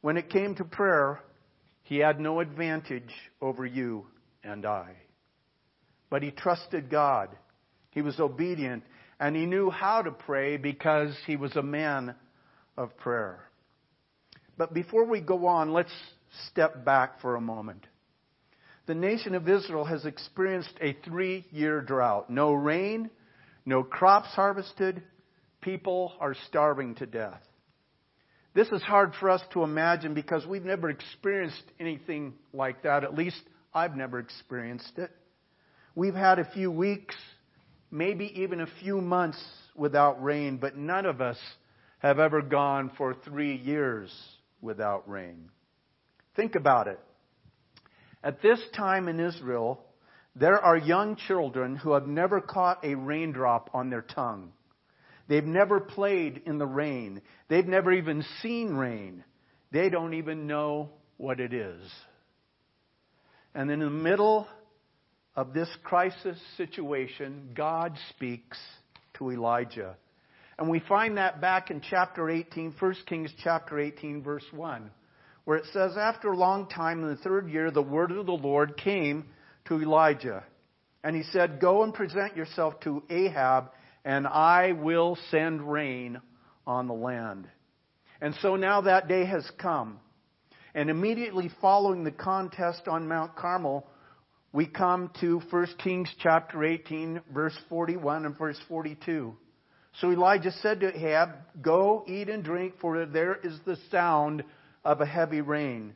When 0.00 0.16
it 0.16 0.30
came 0.30 0.54
to 0.56 0.64
prayer, 0.64 1.20
he 1.82 1.98
had 1.98 2.20
no 2.20 2.40
advantage 2.40 3.12
over 3.40 3.64
you 3.64 4.06
and 4.44 4.66
I. 4.66 4.94
But 6.10 6.22
he 6.22 6.30
trusted 6.30 6.90
God. 6.90 7.30
He 7.90 8.02
was 8.02 8.20
obedient 8.20 8.84
and 9.18 9.34
he 9.34 9.46
knew 9.46 9.70
how 9.70 10.02
to 10.02 10.10
pray 10.10 10.56
because 10.56 11.16
he 11.26 11.36
was 11.36 11.56
a 11.56 11.62
man 11.62 12.14
of 12.76 12.96
prayer. 12.98 13.40
But 14.56 14.74
before 14.74 15.04
we 15.04 15.20
go 15.20 15.46
on, 15.46 15.72
let's 15.72 15.92
step 16.50 16.84
back 16.84 17.20
for 17.20 17.36
a 17.36 17.40
moment. 17.40 17.86
The 18.86 18.94
nation 18.94 19.34
of 19.34 19.48
Israel 19.48 19.84
has 19.84 20.04
experienced 20.04 20.72
a 20.80 20.96
three 21.04 21.46
year 21.50 21.80
drought. 21.80 22.30
No 22.30 22.52
rain, 22.52 23.10
no 23.68 23.82
crops 23.82 24.28
harvested, 24.28 25.02
people 25.60 26.14
are 26.20 26.34
starving 26.46 26.94
to 26.94 27.04
death. 27.04 27.42
This 28.54 28.68
is 28.68 28.80
hard 28.80 29.12
for 29.20 29.28
us 29.28 29.42
to 29.52 29.62
imagine 29.62 30.14
because 30.14 30.46
we've 30.46 30.64
never 30.64 30.88
experienced 30.88 31.62
anything 31.78 32.32
like 32.54 32.84
that. 32.84 33.04
At 33.04 33.14
least 33.14 33.40
I've 33.74 33.94
never 33.94 34.20
experienced 34.20 34.96
it. 34.96 35.10
We've 35.94 36.14
had 36.14 36.38
a 36.38 36.50
few 36.50 36.70
weeks, 36.70 37.14
maybe 37.90 38.40
even 38.40 38.62
a 38.62 38.68
few 38.80 39.02
months 39.02 39.44
without 39.76 40.22
rain, 40.24 40.56
but 40.56 40.78
none 40.78 41.04
of 41.04 41.20
us 41.20 41.38
have 41.98 42.18
ever 42.18 42.40
gone 42.40 42.90
for 42.96 43.12
three 43.12 43.54
years 43.54 44.10
without 44.62 45.06
rain. 45.10 45.50
Think 46.36 46.54
about 46.54 46.88
it. 46.88 46.98
At 48.24 48.40
this 48.40 48.60
time 48.74 49.08
in 49.08 49.20
Israel, 49.20 49.84
there 50.38 50.60
are 50.60 50.76
young 50.76 51.16
children 51.16 51.76
who 51.76 51.92
have 51.92 52.06
never 52.06 52.40
caught 52.40 52.84
a 52.84 52.94
raindrop 52.94 53.70
on 53.74 53.90
their 53.90 54.02
tongue. 54.02 54.52
They've 55.28 55.44
never 55.44 55.80
played 55.80 56.42
in 56.46 56.58
the 56.58 56.66
rain. 56.66 57.20
They've 57.48 57.66
never 57.66 57.92
even 57.92 58.24
seen 58.40 58.74
rain. 58.74 59.24
They 59.72 59.90
don't 59.90 60.14
even 60.14 60.46
know 60.46 60.90
what 61.16 61.40
it 61.40 61.52
is. 61.52 61.82
And 63.54 63.70
in 63.70 63.80
the 63.80 63.90
middle 63.90 64.46
of 65.34 65.52
this 65.52 65.68
crisis 65.82 66.38
situation, 66.56 67.50
God 67.54 67.96
speaks 68.10 68.58
to 69.14 69.30
Elijah. 69.30 69.96
And 70.58 70.68
we 70.68 70.80
find 70.80 71.18
that 71.18 71.40
back 71.40 71.70
in 71.70 71.80
chapter 71.80 72.30
18, 72.30 72.74
1 72.78 72.94
Kings 73.06 73.32
chapter 73.42 73.78
18, 73.78 74.22
verse 74.22 74.44
1, 74.52 74.90
where 75.44 75.58
it 75.58 75.66
says, 75.72 75.96
After 75.96 76.32
a 76.32 76.36
long 76.36 76.68
time, 76.68 77.02
in 77.02 77.10
the 77.10 77.16
third 77.16 77.48
year, 77.50 77.70
the 77.70 77.82
word 77.82 78.10
of 78.12 78.26
the 78.26 78.32
Lord 78.32 78.76
came 78.76 79.26
to 79.68 79.80
Elijah. 79.80 80.44
And 81.04 81.14
he 81.14 81.22
said, 81.32 81.60
Go 81.60 81.84
and 81.84 81.94
present 81.94 82.36
yourself 82.36 82.80
to 82.80 83.02
Ahab, 83.08 83.70
and 84.04 84.26
I 84.26 84.72
will 84.72 85.16
send 85.30 85.70
rain 85.70 86.20
on 86.66 86.88
the 86.88 86.94
land. 86.94 87.48
And 88.20 88.34
so 88.42 88.56
now 88.56 88.82
that 88.82 89.08
day 89.08 89.24
has 89.24 89.48
come. 89.58 90.00
And 90.74 90.90
immediately 90.90 91.50
following 91.60 92.04
the 92.04 92.10
contest 92.10 92.88
on 92.88 93.08
Mount 93.08 93.36
Carmel, 93.36 93.86
we 94.52 94.66
come 94.66 95.10
to 95.20 95.40
1 95.50 95.66
Kings 95.82 96.10
chapter 96.22 96.64
18, 96.64 97.22
verse 97.32 97.56
41 97.68 98.26
and 98.26 98.36
verse 98.36 98.58
42. 98.68 99.36
So 100.00 100.10
Elijah 100.12 100.52
said 100.62 100.80
to 100.80 100.96
Ahab, 100.96 101.30
Go, 101.60 102.04
eat 102.06 102.28
and 102.28 102.44
drink, 102.44 102.74
for 102.80 103.06
there 103.06 103.36
is 103.36 103.58
the 103.64 103.76
sound 103.90 104.44
of 104.84 105.00
a 105.00 105.06
heavy 105.06 105.40
rain. 105.40 105.94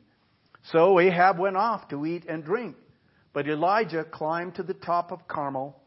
So 0.71 0.99
Ahab 0.99 1.39
went 1.39 1.57
off 1.57 1.87
to 1.89 2.05
eat 2.05 2.25
and 2.27 2.43
drink. 2.43 2.75
But 3.33 3.47
Elijah 3.47 4.03
climbed 4.03 4.55
to 4.55 4.63
the 4.63 4.75
top 4.75 5.11
of 5.11 5.27
Carmel, 5.27 5.81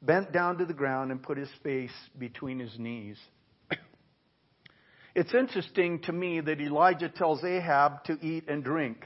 bent 0.00 0.32
down 0.32 0.58
to 0.58 0.64
the 0.64 0.72
ground, 0.72 1.10
and 1.10 1.22
put 1.22 1.36
his 1.36 1.50
face 1.62 1.90
between 2.18 2.60
his 2.60 2.78
knees. 2.78 3.18
It's 5.14 5.34
interesting 5.34 6.00
to 6.02 6.12
me 6.12 6.40
that 6.40 6.60
Elijah 6.60 7.10
tells 7.10 7.44
Ahab 7.44 8.04
to 8.04 8.18
eat 8.22 8.48
and 8.48 8.64
drink. 8.64 9.04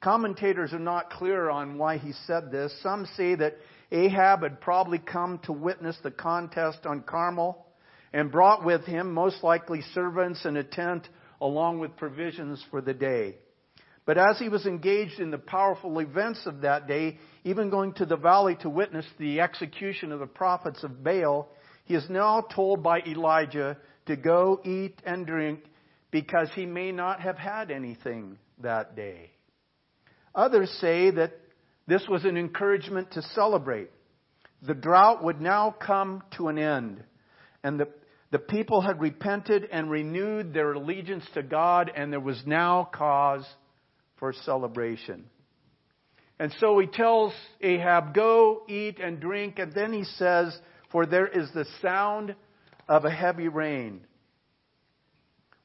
Commentators 0.00 0.72
are 0.72 0.78
not 0.78 1.10
clear 1.10 1.48
on 1.50 1.78
why 1.78 1.98
he 1.98 2.12
said 2.26 2.52
this. 2.52 2.72
Some 2.82 3.06
say 3.16 3.34
that 3.34 3.56
Ahab 3.90 4.42
had 4.42 4.60
probably 4.60 4.98
come 4.98 5.38
to 5.44 5.52
witness 5.52 5.96
the 6.02 6.10
contest 6.10 6.86
on 6.86 7.02
Carmel 7.02 7.66
and 8.12 8.30
brought 8.30 8.64
with 8.64 8.84
him 8.84 9.12
most 9.12 9.42
likely 9.42 9.80
servants 9.94 10.44
and 10.44 10.56
a 10.56 10.64
tent 10.64 11.08
along 11.40 11.80
with 11.80 11.96
provisions 11.96 12.64
for 12.70 12.80
the 12.80 12.94
day. 12.94 13.36
But 14.04 14.18
as 14.18 14.38
he 14.38 14.48
was 14.48 14.66
engaged 14.66 15.20
in 15.20 15.30
the 15.30 15.38
powerful 15.38 16.00
events 16.00 16.44
of 16.46 16.62
that 16.62 16.88
day, 16.88 17.18
even 17.44 17.70
going 17.70 17.92
to 17.94 18.06
the 18.06 18.16
valley 18.16 18.56
to 18.60 18.68
witness 18.68 19.06
the 19.18 19.40
execution 19.40 20.10
of 20.10 20.18
the 20.18 20.26
prophets 20.26 20.82
of 20.82 21.04
Baal, 21.04 21.48
he 21.84 21.94
is 21.94 22.08
now 22.10 22.40
told 22.40 22.82
by 22.82 23.00
Elijah 23.00 23.76
to 24.06 24.16
go 24.16 24.60
eat 24.64 25.00
and 25.06 25.26
drink 25.26 25.60
because 26.10 26.48
he 26.54 26.66
may 26.66 26.90
not 26.90 27.20
have 27.20 27.38
had 27.38 27.70
anything 27.70 28.38
that 28.60 28.96
day. 28.96 29.30
Others 30.34 30.70
say 30.80 31.10
that 31.10 31.32
this 31.86 32.06
was 32.08 32.24
an 32.24 32.36
encouragement 32.36 33.12
to 33.12 33.22
celebrate. 33.34 33.90
The 34.62 34.74
drought 34.74 35.22
would 35.22 35.40
now 35.40 35.74
come 35.78 36.22
to 36.36 36.48
an 36.48 36.58
end. 36.58 37.02
And 37.64 37.78
the, 37.78 37.88
the 38.30 38.38
people 38.38 38.80
had 38.80 39.00
repented 39.00 39.68
and 39.70 39.90
renewed 39.90 40.54
their 40.54 40.72
allegiance 40.72 41.24
to 41.34 41.42
God, 41.42 41.90
and 41.94 42.12
there 42.12 42.20
was 42.20 42.42
now 42.46 42.88
cause 42.92 43.44
for 44.22 44.32
celebration. 44.32 45.24
And 46.38 46.54
so 46.60 46.78
he 46.78 46.86
tells 46.86 47.32
Ahab, 47.60 48.14
Go, 48.14 48.62
eat, 48.68 49.00
and 49.00 49.18
drink. 49.18 49.58
And 49.58 49.72
then 49.72 49.92
he 49.92 50.04
says, 50.04 50.56
For 50.92 51.06
there 51.06 51.26
is 51.26 51.50
the 51.52 51.66
sound 51.80 52.36
of 52.88 53.04
a 53.04 53.10
heavy 53.10 53.48
rain. 53.48 54.02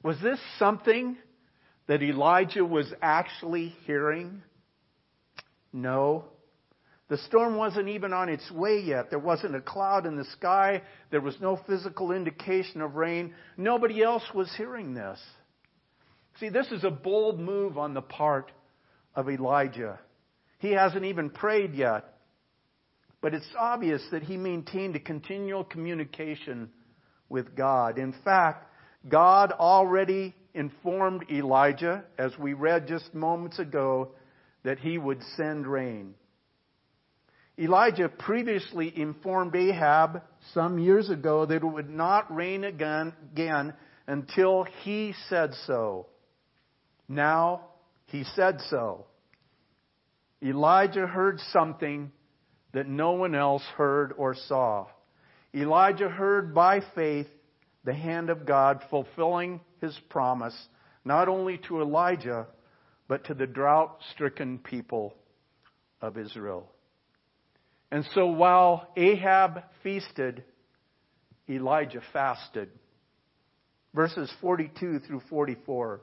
Was 0.01 0.19
this 0.23 0.39
something 0.57 1.17
that 1.85 2.01
Elijah 2.01 2.65
was 2.65 2.91
actually 2.99 3.75
hearing? 3.85 4.41
No. 5.71 6.25
The 7.09 7.19
storm 7.19 7.57
wasn't 7.57 7.89
even 7.89 8.11
on 8.11 8.27
its 8.27 8.49
way 8.49 8.79
yet. 8.79 9.11
There 9.11 9.19
wasn't 9.19 9.55
a 9.55 9.61
cloud 9.61 10.07
in 10.07 10.15
the 10.15 10.25
sky. 10.25 10.81
There 11.11 11.21
was 11.21 11.35
no 11.39 11.59
physical 11.67 12.11
indication 12.11 12.81
of 12.81 12.95
rain. 12.95 13.35
Nobody 13.55 14.01
else 14.01 14.23
was 14.33 14.51
hearing 14.57 14.95
this. 14.95 15.19
See, 16.39 16.49
this 16.49 16.67
is 16.71 16.83
a 16.83 16.91
bold 16.91 17.39
move 17.39 17.77
on 17.77 17.93
the 17.93 18.01
part 18.01 18.51
of 19.15 19.29
Elijah. 19.29 19.99
He 20.59 20.71
hasn't 20.71 21.05
even 21.05 21.29
prayed 21.29 21.73
yet. 21.73 22.13
but 23.21 23.33
it's 23.33 23.47
obvious 23.57 24.01
that 24.11 24.23
he 24.23 24.37
maintained 24.37 24.95
a 24.95 24.99
continual 24.99 25.63
communication 25.63 26.69
with 27.29 27.55
God. 27.55 27.97
In 27.97 28.13
fact, 28.23 28.71
God 29.07 29.51
already 29.51 30.35
informed 30.53 31.25
Elijah, 31.31 32.03
as 32.17 32.31
we 32.37 32.53
read 32.53 32.87
just 32.87 33.13
moments 33.13 33.59
ago, 33.59 34.11
that 34.63 34.79
he 34.79 34.97
would 34.97 35.21
send 35.35 35.67
rain. 35.67 36.13
Elijah 37.59 38.07
previously 38.07 38.93
informed 38.95 39.55
Ahab 39.55 40.21
some 40.53 40.77
years 40.77 41.09
ago 41.09 41.45
that 41.45 41.55
it 41.55 41.65
would 41.65 41.89
not 41.89 42.33
rain 42.33 42.63
again, 42.63 43.13
again 43.33 43.73
until 44.05 44.63
he 44.83 45.13
said 45.27 45.51
so. 45.65 46.05
Now 47.07 47.61
he 48.05 48.23
said 48.35 48.59
so. 48.69 49.05
Elijah 50.43 51.07
heard 51.07 51.39
something 51.51 52.11
that 52.73 52.87
no 52.87 53.13
one 53.13 53.33
else 53.33 53.63
heard 53.75 54.13
or 54.17 54.35
saw. 54.35 54.87
Elijah 55.55 56.09
heard 56.09 56.53
by 56.53 56.81
faith 56.93 57.27
the 57.83 57.93
hand 57.93 58.29
of 58.29 58.45
God 58.45 58.83
fulfilling 58.89 59.61
his 59.81 59.97
promise, 60.09 60.55
not 61.05 61.27
only 61.27 61.57
to 61.67 61.81
Elijah, 61.81 62.47
but 63.07 63.25
to 63.25 63.33
the 63.33 63.47
drought 63.47 63.97
stricken 64.13 64.59
people 64.59 65.15
of 66.01 66.17
Israel. 66.17 66.69
And 67.91 68.05
so 68.13 68.27
while 68.27 68.89
Ahab 68.97 69.63
feasted, 69.81 70.43
Elijah 71.49 72.01
fasted. 72.11 72.69
Verses 73.95 74.31
42 74.41 74.99
through 74.99 75.21
44. 75.29 76.01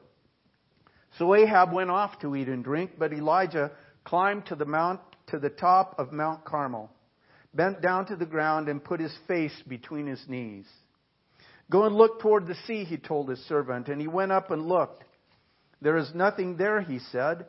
So 1.19 1.35
Ahab 1.35 1.73
went 1.73 1.91
off 1.91 2.19
to 2.21 2.35
eat 2.35 2.49
and 2.49 2.65
drink, 2.65 2.93
but 2.99 3.13
Elijah 3.13 3.71
climbed 4.05 4.47
to 4.47 4.57
the 4.57 4.65
mount 4.65 5.01
to 5.29 5.39
the 5.39 5.51
top 5.51 5.95
of 5.99 6.13
Mount 6.13 6.45
Carmel, 6.45 6.91
bent 7.55 7.81
down 7.81 8.07
to 8.07 8.17
the 8.17 8.27
ground 8.27 8.69
and 8.69 8.83
put 8.83 9.01
his 9.01 9.17
face 9.27 9.55
between 9.69 10.07
his 10.07 10.23
knees. 10.29 10.67
Go 11.71 11.85
and 11.85 11.97
look 11.97 12.21
toward 12.21 12.47
the 12.47 12.57
sea, 12.67 12.85
he 12.85 12.99
told 12.99 13.29
his 13.29 13.39
servant, 13.47 13.89
and 13.89 14.01
he 14.01 14.09
went 14.09 14.33
up 14.33 14.51
and 14.51 14.67
looked. 14.67 15.05
There 15.81 15.97
is 15.97 16.11
nothing 16.15 16.57
there, 16.57 16.81
he 16.81 16.99
said. 16.99 17.47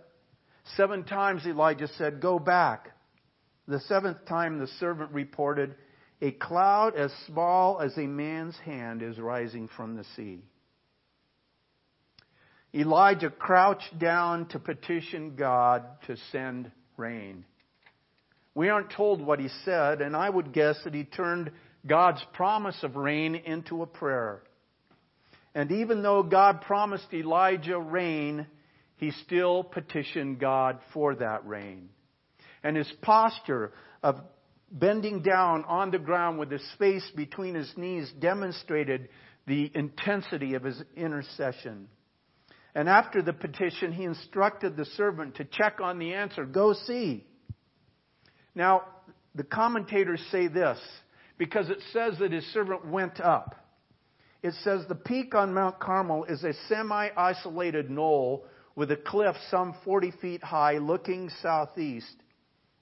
Seven 0.75 1.03
times 1.03 1.45
Elijah 1.45 1.87
said, 1.97 2.21
Go 2.21 2.39
back. 2.39 2.91
The 3.67 3.79
seventh 3.81 4.25
time 4.25 4.59
the 4.59 4.67
servant 4.79 5.11
reported, 5.11 5.75
A 6.21 6.31
cloud 6.31 6.95
as 6.95 7.11
small 7.27 7.79
as 7.81 7.97
a 7.97 8.07
man's 8.07 8.57
hand 8.57 9.01
is 9.01 9.19
rising 9.19 9.69
from 9.75 9.95
the 9.95 10.05
sea. 10.15 10.43
Elijah 12.75 13.29
crouched 13.29 13.97
down 13.97 14.47
to 14.49 14.59
petition 14.59 15.35
God 15.37 15.83
to 16.07 16.17
send 16.31 16.69
rain. 16.97 17.45
We 18.53 18.67
aren't 18.67 18.91
told 18.91 19.21
what 19.21 19.39
he 19.39 19.47
said, 19.63 20.01
and 20.01 20.15
I 20.15 20.29
would 20.29 20.51
guess 20.51 20.77
that 20.83 20.93
he 20.93 21.05
turned 21.05 21.51
God's 21.87 22.23
promise 22.33 22.77
of 22.83 22.97
rain 22.97 23.35
into 23.35 23.81
a 23.81 23.85
prayer. 23.87 24.41
And 25.53 25.71
even 25.71 26.03
though 26.03 26.21
God 26.21 26.61
promised 26.61 27.13
Elijah 27.13 27.79
rain, 27.79 28.45
he 28.97 29.11
still 29.11 29.63
petitioned 29.63 30.39
God 30.39 30.79
for 30.93 31.15
that 31.15 31.45
rain. 31.47 31.89
And 32.61 32.75
his 32.75 32.91
posture 33.01 33.71
of 34.03 34.19
bending 34.69 35.21
down 35.21 35.63
on 35.65 35.91
the 35.91 35.99
ground 35.99 36.39
with 36.39 36.51
his 36.51 36.73
space 36.73 37.09
between 37.15 37.55
his 37.55 37.71
knees 37.77 38.11
demonstrated 38.19 39.07
the 39.47 39.71
intensity 39.73 40.55
of 40.55 40.63
his 40.63 40.81
intercession. 40.97 41.87
And 42.75 42.89
after 42.89 43.21
the 43.21 43.31
petition, 43.31 43.93
he 43.93 44.03
instructed 44.03 44.75
the 44.75 44.83
servant 44.83 45.35
to 45.35 45.45
check 45.45 45.79
on 45.81 45.97
the 45.97 46.13
answer. 46.13 46.43
Go 46.45 46.73
see. 46.73 47.25
Now, 48.53 48.83
the 49.33 49.45
commentators 49.45 50.21
say 50.29 50.47
this 50.47 50.77
because 51.37 51.69
it 51.69 51.79
says 51.93 52.19
that 52.19 52.33
his 52.33 52.45
servant 52.53 52.85
went 52.85 53.21
up. 53.21 53.55
It 54.43 54.53
says 54.63 54.85
the 54.87 54.95
peak 54.95 55.33
on 55.33 55.53
Mount 55.53 55.79
Carmel 55.79 56.25
is 56.25 56.43
a 56.43 56.53
semi 56.67 57.09
isolated 57.17 57.89
knoll 57.89 58.45
with 58.75 58.91
a 58.91 58.97
cliff 58.97 59.35
some 59.49 59.73
40 59.85 60.11
feet 60.21 60.43
high 60.43 60.77
looking 60.77 61.31
southeast. 61.41 62.15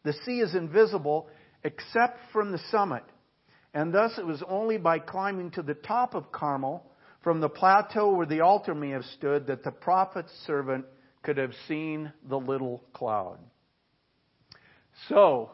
The 0.03 0.13
sea 0.25 0.39
is 0.39 0.55
invisible 0.55 1.29
except 1.63 2.19
from 2.33 2.51
the 2.51 2.59
summit, 2.69 3.03
and 3.73 3.93
thus 3.93 4.17
it 4.17 4.25
was 4.25 4.43
only 4.49 4.77
by 4.77 4.99
climbing 4.99 5.51
to 5.51 5.61
the 5.61 5.75
top 5.75 6.15
of 6.15 6.31
Carmel 6.31 6.85
from 7.23 7.39
the 7.39 7.49
plateau 7.49 8.13
where 8.13 8.25
the 8.25 8.41
altar 8.41 8.75
may 8.75 8.89
have 8.89 9.05
stood 9.17 9.47
that 9.47 9.63
the 9.63 9.71
prophet's 9.71 10.31
servant 10.45 10.85
could 11.23 11.37
have 11.37 11.53
seen 11.67 12.11
the 12.27 12.37
little 12.37 12.83
cloud. 12.93 13.39
So, 15.07 15.51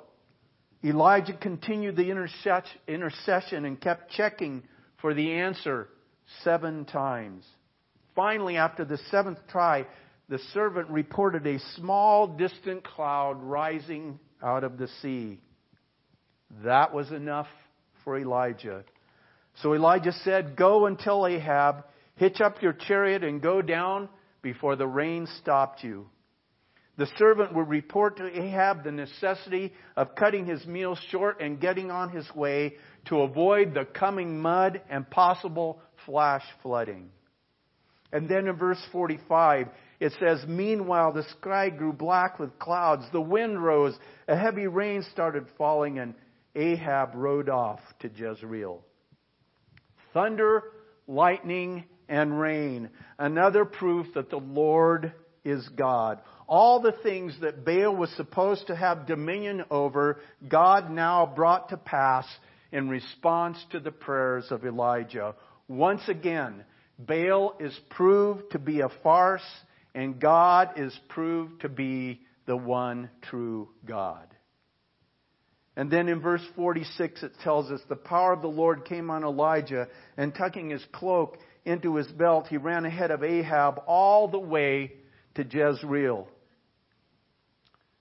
Elijah 0.84 1.38
continued 1.40 1.96
the 1.96 2.10
intercession 2.10 3.66
and 3.66 3.80
kept 3.80 4.12
checking 4.12 4.64
for 5.00 5.14
the 5.14 5.34
answer 5.34 5.90
seven 6.44 6.86
times. 6.86 7.46
Finally, 8.16 8.58
after 8.58 8.84
the 8.84 8.98
seventh 9.12 9.40
try, 9.50 9.86
the 10.28 10.40
servant 10.54 10.90
reported 10.90 11.46
a 11.46 11.60
small, 11.76 12.28
distant 12.28 12.84
cloud 12.84 13.42
rising 13.42 14.20
out 14.42 14.64
of 14.64 14.78
the 14.78 14.88
sea. 15.02 15.40
That 16.64 16.94
was 16.94 17.12
enough 17.12 17.48
for 18.04 18.18
Elijah. 18.18 18.84
So 19.62 19.74
Elijah 19.74 20.14
said, 20.24 20.56
Go 20.56 20.86
and 20.86 20.98
tell 20.98 21.28
Ahab, 21.28 21.86
hitch 22.16 22.42
up 22.42 22.62
your 22.62 22.74
chariot 22.74 23.24
and 23.24 23.42
go 23.42 23.62
down 23.62 24.10
before 24.42 24.76
the 24.76 24.88
rain 24.88 25.28
stopped 25.40 25.84
you. 25.84 26.08
The 26.98 27.08
servant 27.18 27.56
would 27.56 27.70
report 27.70 28.18
to 28.18 28.28
Ahab 28.28 28.84
the 28.84 28.92
necessity 28.92 29.72
of 29.96 30.16
cutting 30.16 30.46
his 30.46 30.66
meal 30.66 30.98
short 31.10 31.40
and 31.40 31.60
getting 31.60 31.92
on 31.92 32.10
his 32.10 32.30
way 32.36 32.76
to 33.06 33.22
avoid 33.22 33.74
the 33.74 33.86
coming 33.86 34.42
mud 34.42 34.82
and 34.90 35.10
possible 35.10 35.82
flash 36.06 36.44
flooding. 36.62 37.10
And 38.12 38.28
then 38.28 38.48
in 38.48 38.56
verse 38.58 38.84
45, 38.92 39.68
it 40.02 40.14
says, 40.20 40.44
Meanwhile, 40.48 41.14
the 41.14 41.24
sky 41.40 41.70
grew 41.70 41.94
black 41.94 42.38
with 42.38 42.58
clouds. 42.60 43.06
The 43.14 43.22
wind 43.22 43.64
rose. 43.64 43.98
A 44.28 44.36
heavy 44.36 44.68
rain 44.68 45.04
started 45.14 45.46
falling, 45.58 46.00
and 46.00 46.16
Ahab 46.56 47.12
rode 47.16 47.48
off 47.48 47.80
to 48.00 48.10
Jezreel. 48.10 48.84
Thunder, 50.14 50.64
lightning, 51.08 51.86
and 52.08 52.40
rain. 52.40 52.90
Another 53.18 53.66
proof 53.66 54.08
that 54.16 54.30
the 54.30 54.38
Lord 54.38 55.14
is 55.44 55.68
God. 55.70 56.20
All 56.48 56.82
the 56.82 56.96
things 57.04 57.38
that 57.42 57.64
Baal 57.64 57.96
was 57.96 58.10
supposed 58.12 58.68
to 58.68 58.76
have 58.76 59.06
dominion 59.06 59.64
over, 59.70 60.20
God 60.48 60.90
now 60.90 61.26
brought 61.26 61.70
to 61.70 61.78
pass 61.78 62.26
in 62.72 62.90
response 62.90 63.64
to 63.72 63.80
the 63.80 63.92
prayers 63.92 64.48
of 64.52 64.66
Elijah. 64.66 65.36
Once 65.68 66.02
again, 66.08 66.64
Baal 66.98 67.56
is 67.60 67.78
proved 67.92 68.52
to 68.52 68.60
be 68.60 68.82
a 68.82 68.90
farce, 69.04 69.46
and 69.94 70.20
God 70.20 70.72
is 70.78 70.98
proved 71.10 71.62
to 71.62 71.70
be 71.70 72.22
the 72.46 72.58
one 72.58 73.10
true 73.22 73.70
God. 73.86 74.28
And 75.80 75.90
then 75.90 76.10
in 76.10 76.20
verse 76.20 76.46
46 76.58 77.24
it 77.24 77.32
tells 77.42 77.72
us 77.72 77.80
the 77.88 77.96
power 77.96 78.34
of 78.34 78.42
the 78.42 78.50
Lord 78.50 78.84
came 78.84 79.10
on 79.10 79.24
Elijah, 79.24 79.88
and 80.18 80.36
tucking 80.36 80.72
his 80.72 80.84
cloak 80.92 81.38
into 81.64 81.96
his 81.96 82.08
belt, 82.08 82.48
he 82.50 82.58
ran 82.58 82.84
ahead 82.84 83.12
of 83.12 83.24
Ahab 83.24 83.84
all 83.88 84.28
the 84.28 84.38
way 84.38 84.92
to 85.36 85.46
Jezreel. 85.46 86.28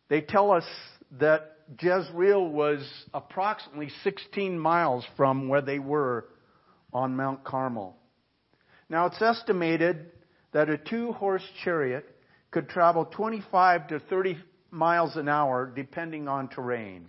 They 0.08 0.22
tell 0.22 0.50
us 0.50 0.64
that 1.20 1.56
Jezreel 1.80 2.48
was 2.48 2.80
approximately 3.14 3.90
16 4.02 4.58
miles 4.58 5.06
from 5.16 5.46
where 5.46 5.62
they 5.62 5.78
were 5.78 6.24
on 6.92 7.14
Mount 7.14 7.44
Carmel. 7.44 7.96
Now 8.88 9.06
it's 9.06 9.22
estimated 9.22 10.10
that 10.50 10.68
a 10.68 10.78
two 10.78 11.12
horse 11.12 11.44
chariot 11.62 12.06
could 12.50 12.68
travel 12.68 13.04
25 13.04 13.86
to 13.86 14.00
30 14.00 14.36
miles 14.72 15.14
an 15.14 15.28
hour 15.28 15.72
depending 15.72 16.26
on 16.26 16.48
terrain. 16.48 17.08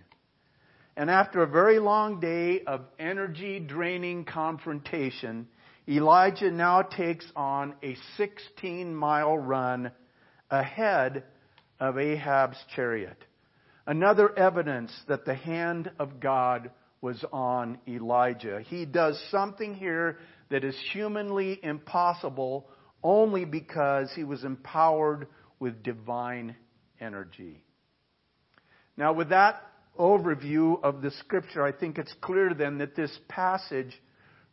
And 0.96 1.10
after 1.10 1.42
a 1.42 1.46
very 1.46 1.78
long 1.78 2.20
day 2.20 2.62
of 2.66 2.82
energy 2.98 3.60
draining 3.60 4.24
confrontation, 4.24 5.48
Elijah 5.88 6.50
now 6.50 6.82
takes 6.82 7.24
on 7.34 7.74
a 7.82 7.96
16 8.16 8.94
mile 8.94 9.36
run 9.38 9.92
ahead 10.50 11.24
of 11.78 11.98
Ahab's 11.98 12.58
chariot. 12.74 13.24
Another 13.86 14.36
evidence 14.38 14.92
that 15.08 15.24
the 15.24 15.34
hand 15.34 15.90
of 15.98 16.20
God 16.20 16.70
was 17.00 17.24
on 17.32 17.78
Elijah. 17.88 18.60
He 18.60 18.84
does 18.84 19.20
something 19.30 19.74
here 19.74 20.18
that 20.50 20.64
is 20.64 20.76
humanly 20.92 21.58
impossible 21.62 22.68
only 23.02 23.44
because 23.44 24.12
he 24.14 24.24
was 24.24 24.44
empowered 24.44 25.26
with 25.58 25.82
divine 25.82 26.56
energy. 27.00 27.64
Now, 28.96 29.14
with 29.14 29.30
that 29.30 29.62
overview 30.00 30.82
of 30.82 31.02
the 31.02 31.10
scripture, 31.12 31.62
I 31.62 31.72
think 31.72 31.98
it's 31.98 32.14
clear 32.22 32.54
then 32.54 32.78
that 32.78 32.96
this 32.96 33.16
passage 33.28 33.92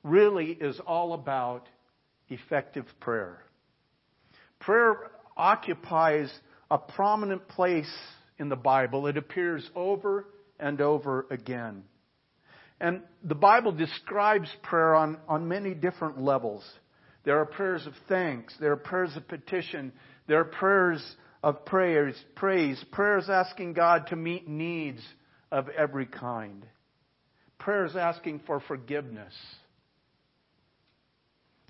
really 0.03 0.51
is 0.51 0.79
all 0.85 1.13
about 1.13 1.67
effective 2.27 2.85
prayer. 2.99 3.41
Prayer 4.59 5.11
occupies 5.37 6.31
a 6.69 6.77
prominent 6.77 7.47
place 7.47 7.91
in 8.37 8.49
the 8.49 8.55
Bible. 8.55 9.07
It 9.07 9.15
appears 9.17 9.67
over 9.73 10.25
and 10.59 10.81
over 10.81 11.25
again. 11.31 11.83
And 12.81 13.01
the 13.23 13.35
Bible 13.35 13.71
describes 13.71 14.49
prayer 14.63 14.95
on, 14.95 15.17
on 15.27 15.47
many 15.47 15.73
different 15.73 16.21
levels. 16.21 16.63
There 17.23 17.39
are 17.39 17.45
prayers 17.45 17.87
of 17.87 17.93
thanks, 18.07 18.53
there 18.59 18.73
are 18.73 18.77
prayers 18.77 19.15
of 19.15 19.27
petition, 19.27 19.93
there 20.27 20.39
are 20.39 20.45
prayers 20.45 21.03
of 21.41 21.65
prayers, 21.65 22.15
praise, 22.35 22.83
prayers 22.91 23.29
asking 23.29 23.73
God 23.73 24.07
to 24.07 24.15
meet 24.15 24.47
needs 24.47 25.01
of 25.51 25.69
every 25.69 26.05
kind, 26.05 26.65
prayers 27.57 27.95
asking 27.95 28.41
for 28.45 28.59
forgiveness. 28.59 29.33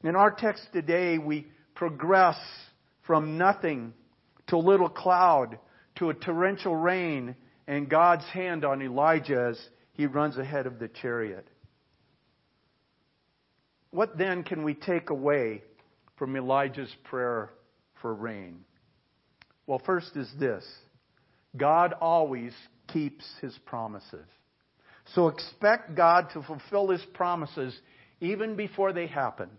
In 0.03 0.15
our 0.15 0.31
text 0.31 0.67
today, 0.73 1.17
we 1.17 1.47
progress 1.75 2.37
from 3.05 3.37
nothing 3.37 3.93
to 4.47 4.57
little 4.57 4.89
cloud 4.89 5.57
to 5.95 6.09
a 6.09 6.13
torrential 6.13 6.75
rain 6.75 7.35
and 7.67 7.89
God's 7.89 8.25
hand 8.25 8.63
on 8.63 8.81
Elijah 8.81 9.49
as 9.51 9.59
he 9.93 10.05
runs 10.05 10.37
ahead 10.37 10.67
of 10.67 10.79
the 10.79 10.87
chariot. 10.87 11.47
What 13.91 14.17
then 14.17 14.43
can 14.43 14.63
we 14.63 14.73
take 14.73 15.09
away 15.09 15.63
from 16.17 16.35
Elijah's 16.35 16.93
prayer 17.05 17.51
for 18.01 18.13
rain? 18.13 18.59
Well, 19.65 19.81
first 19.85 20.15
is 20.15 20.29
this 20.39 20.63
God 21.55 21.93
always 21.99 22.53
keeps 22.87 23.25
his 23.41 23.57
promises. 23.65 24.25
So 25.15 25.27
expect 25.27 25.95
God 25.95 26.29
to 26.33 26.41
fulfill 26.43 26.89
his 26.89 27.03
promises 27.13 27.77
even 28.19 28.55
before 28.55 28.93
they 28.93 29.07
happen. 29.07 29.49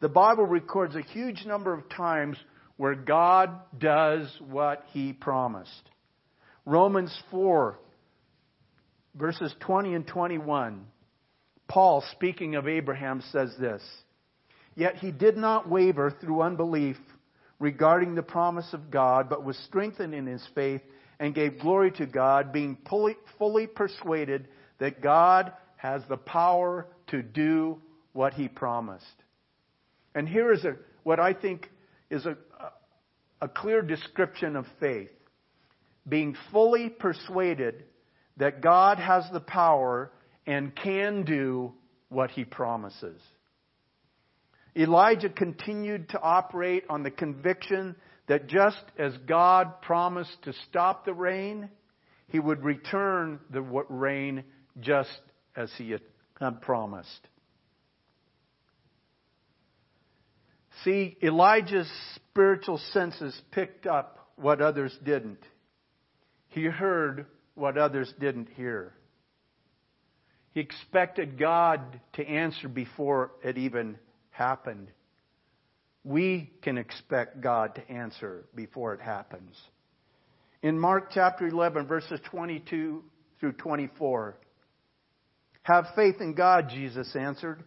The 0.00 0.08
Bible 0.08 0.46
records 0.46 0.96
a 0.96 1.02
huge 1.02 1.44
number 1.46 1.72
of 1.72 1.88
times 1.88 2.36
where 2.76 2.94
God 2.94 3.50
does 3.78 4.28
what 4.40 4.84
he 4.92 5.12
promised. 5.12 5.90
Romans 6.66 7.16
4, 7.30 7.78
verses 9.14 9.54
20 9.60 9.94
and 9.94 10.06
21. 10.06 10.86
Paul, 11.68 12.04
speaking 12.12 12.56
of 12.56 12.68
Abraham, 12.68 13.22
says 13.32 13.54
this 13.58 13.82
Yet 14.74 14.96
he 14.96 15.12
did 15.12 15.36
not 15.36 15.68
waver 15.68 16.10
through 16.20 16.42
unbelief 16.42 16.96
regarding 17.60 18.14
the 18.14 18.22
promise 18.22 18.72
of 18.72 18.90
God, 18.90 19.28
but 19.28 19.44
was 19.44 19.56
strengthened 19.58 20.14
in 20.14 20.26
his 20.26 20.46
faith 20.54 20.82
and 21.18 21.34
gave 21.34 21.60
glory 21.60 21.90
to 21.92 22.06
God, 22.06 22.52
being 22.52 22.78
fully, 22.88 23.16
fully 23.38 23.66
persuaded 23.66 24.48
that 24.78 25.00
God 25.00 25.52
has 25.76 26.02
the 26.08 26.16
power 26.16 26.86
to 27.08 27.22
do 27.22 27.80
what 28.12 28.34
he 28.34 28.48
promised. 28.48 29.04
And 30.14 30.28
here 30.28 30.52
is 30.52 30.64
a, 30.64 30.76
what 31.02 31.20
I 31.20 31.34
think 31.34 31.68
is 32.10 32.26
a, 32.26 32.36
a 33.40 33.48
clear 33.48 33.82
description 33.82 34.56
of 34.56 34.66
faith 34.80 35.10
being 36.08 36.36
fully 36.52 36.88
persuaded 36.88 37.84
that 38.36 38.60
God 38.60 38.98
has 38.98 39.24
the 39.32 39.40
power 39.40 40.10
and 40.46 40.74
can 40.74 41.24
do 41.24 41.72
what 42.08 42.30
he 42.30 42.44
promises. 42.44 43.20
Elijah 44.76 45.28
continued 45.28 46.08
to 46.10 46.20
operate 46.20 46.84
on 46.90 47.02
the 47.02 47.10
conviction 47.10 47.94
that 48.26 48.46
just 48.46 48.82
as 48.98 49.12
God 49.26 49.82
promised 49.82 50.42
to 50.42 50.52
stop 50.68 51.04
the 51.04 51.14
rain, 51.14 51.68
he 52.28 52.40
would 52.40 52.64
return 52.64 53.40
the 53.50 53.62
rain 53.62 54.44
just 54.80 55.20
as 55.54 55.70
he 55.76 55.90
had 55.90 56.00
promised. 56.60 57.28
See, 60.82 61.16
Elijah's 61.22 61.90
spiritual 62.16 62.78
senses 62.92 63.38
picked 63.52 63.86
up 63.86 64.30
what 64.36 64.60
others 64.60 64.96
didn't. 65.04 65.38
He 66.48 66.64
heard 66.64 67.26
what 67.54 67.78
others 67.78 68.12
didn't 68.18 68.48
hear. 68.56 68.92
He 70.52 70.60
expected 70.60 71.38
God 71.38 72.00
to 72.14 72.26
answer 72.26 72.68
before 72.68 73.32
it 73.42 73.58
even 73.58 73.98
happened. 74.30 74.88
We 76.04 76.52
can 76.62 76.76
expect 76.76 77.40
God 77.40 77.74
to 77.76 77.90
answer 77.90 78.44
before 78.54 78.92
it 78.94 79.00
happens. 79.00 79.56
In 80.62 80.78
Mark 80.78 81.10
chapter 81.12 81.46
11, 81.46 81.86
verses 81.86 82.20
22 82.30 83.02
through 83.40 83.52
24, 83.52 84.36
have 85.62 85.86
faith 85.96 86.16
in 86.20 86.34
God, 86.34 86.68
Jesus 86.68 87.16
answered. 87.16 87.64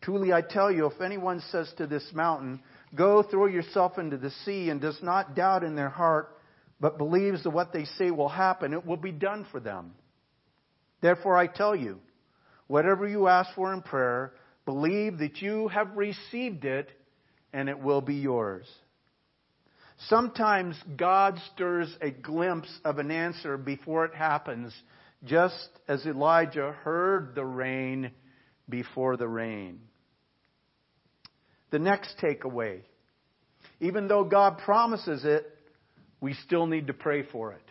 Truly 0.00 0.32
I 0.32 0.40
tell 0.40 0.70
you, 0.72 0.86
if 0.86 1.00
anyone 1.02 1.42
says 1.50 1.70
to 1.76 1.86
this 1.86 2.06
mountain, 2.14 2.60
Go 2.94 3.22
throw 3.22 3.46
yourself 3.46 3.98
into 3.98 4.16
the 4.16 4.30
sea, 4.46 4.70
and 4.70 4.80
does 4.80 4.98
not 5.02 5.34
doubt 5.36 5.64
in 5.64 5.76
their 5.76 5.90
heart, 5.90 6.38
but 6.80 6.96
believes 6.96 7.42
that 7.42 7.50
what 7.50 7.72
they 7.72 7.84
say 7.84 8.10
will 8.10 8.28
happen, 8.28 8.72
it 8.72 8.86
will 8.86 8.96
be 8.96 9.12
done 9.12 9.46
for 9.50 9.60
them. 9.60 9.92
Therefore, 11.02 11.36
I 11.36 11.46
tell 11.46 11.76
you, 11.76 12.00
whatever 12.66 13.06
you 13.06 13.28
ask 13.28 13.54
for 13.54 13.72
in 13.74 13.82
prayer, 13.82 14.32
believe 14.64 15.18
that 15.18 15.42
you 15.42 15.68
have 15.68 15.96
received 15.96 16.64
it, 16.64 16.90
and 17.52 17.68
it 17.68 17.78
will 17.78 18.00
be 18.00 18.16
yours. 18.16 18.66
Sometimes 20.08 20.76
God 20.96 21.40
stirs 21.54 21.94
a 22.00 22.10
glimpse 22.10 22.72
of 22.84 22.98
an 22.98 23.10
answer 23.10 23.56
before 23.56 24.04
it 24.04 24.14
happens, 24.14 24.72
just 25.24 25.68
as 25.88 26.06
Elijah 26.06 26.72
heard 26.84 27.34
the 27.34 27.44
rain 27.44 28.12
before 28.68 29.16
the 29.16 29.26
rain. 29.26 29.80
The 31.70 31.80
next 31.80 32.16
takeaway 32.22 32.82
even 33.80 34.08
though 34.08 34.24
God 34.24 34.58
promises 34.58 35.24
it, 35.24 35.46
we 36.20 36.34
still 36.34 36.66
need 36.66 36.88
to 36.88 36.92
pray 36.92 37.22
for 37.22 37.52
it. 37.52 37.62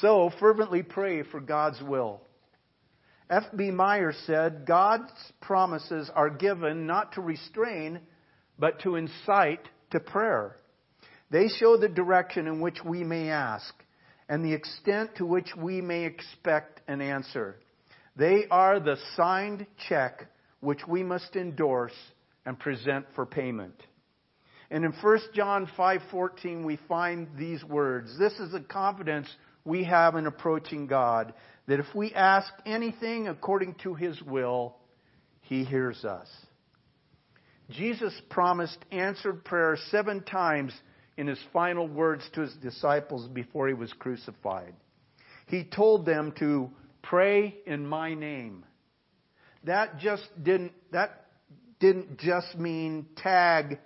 So, 0.00 0.30
fervently 0.40 0.82
pray 0.82 1.22
for 1.22 1.40
God's 1.40 1.82
will. 1.82 2.20
F.B. 3.28 3.70
Meyer 3.70 4.12
said, 4.26 4.66
God's 4.66 5.12
promises 5.40 6.10
are 6.14 6.30
given 6.30 6.86
not 6.86 7.12
to 7.14 7.20
restrain, 7.20 8.00
but 8.58 8.80
to 8.80 8.96
incite 8.96 9.66
to 9.90 10.00
prayer. 10.00 10.56
They 11.30 11.48
show 11.48 11.76
the 11.76 11.88
direction 11.88 12.46
in 12.46 12.60
which 12.60 12.78
we 12.84 13.04
may 13.04 13.30
ask 13.30 13.74
and 14.28 14.44
the 14.44 14.52
extent 14.52 15.16
to 15.16 15.26
which 15.26 15.50
we 15.56 15.80
may 15.80 16.04
expect 16.04 16.80
an 16.88 17.00
answer. 17.00 17.56
They 18.16 18.44
are 18.50 18.80
the 18.80 18.96
signed 19.16 19.66
check 19.88 20.26
which 20.60 20.86
we 20.86 21.02
must 21.02 21.34
endorse 21.36 21.96
and 22.44 22.58
present 22.58 23.06
for 23.14 23.26
payment. 23.26 23.74
And 24.70 24.84
in 24.84 24.92
1 24.92 25.18
John 25.34 25.66
5:14 25.76 26.64
we 26.64 26.76
find 26.88 27.28
these 27.36 27.62
words. 27.64 28.18
This 28.18 28.32
is 28.38 28.52
the 28.52 28.60
confidence 28.60 29.28
we 29.64 29.84
have 29.84 30.16
in 30.16 30.26
approaching 30.26 30.86
God 30.86 31.34
that 31.66 31.78
if 31.78 31.94
we 31.94 32.12
ask 32.14 32.52
anything 32.66 33.28
according 33.28 33.74
to 33.82 33.94
his 33.94 34.20
will, 34.22 34.76
he 35.42 35.64
hears 35.64 36.04
us. 36.04 36.28
Jesus 37.72 38.12
promised 38.30 38.78
answered 38.90 39.44
prayer 39.44 39.76
7 39.90 40.22
times 40.22 40.72
in 41.16 41.26
his 41.26 41.38
final 41.52 41.86
words 41.88 42.24
to 42.34 42.42
his 42.42 42.54
disciples 42.54 43.28
before 43.28 43.68
he 43.68 43.74
was 43.74 43.92
crucified. 43.98 44.74
He 45.46 45.64
told 45.64 46.06
them 46.06 46.32
to 46.38 46.70
pray 47.02 47.56
in 47.66 47.86
my 47.86 48.14
name. 48.14 48.64
That 49.64 49.98
just 49.98 50.24
didn't 50.42 50.72
that 50.92 51.26
didn't 51.78 52.18
just 52.18 52.56
mean 52.56 53.06
tag 53.16 53.78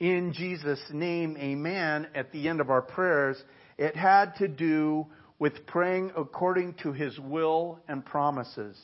in 0.00 0.32
Jesus' 0.32 0.82
name, 0.92 1.36
amen, 1.38 2.08
at 2.14 2.30
the 2.30 2.48
end 2.48 2.60
of 2.60 2.70
our 2.70 2.82
prayers. 2.82 3.42
It 3.76 3.96
had 3.96 4.36
to 4.36 4.48
do 4.48 5.06
with 5.38 5.66
praying 5.66 6.12
according 6.16 6.74
to 6.82 6.92
His 6.92 7.18
will 7.18 7.80
and 7.88 8.04
promises. 8.04 8.78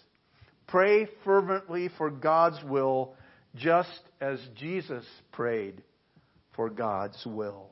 Pray 0.67 1.07
fervently 1.25 1.89
for 1.99 2.11
God's 2.11 2.63
will, 2.65 3.15
just 3.57 4.01
as 4.21 4.39
Jesus 4.57 5.05
prayed 5.33 5.83
for 6.55 6.71
God's 6.71 7.21
will. 7.27 7.71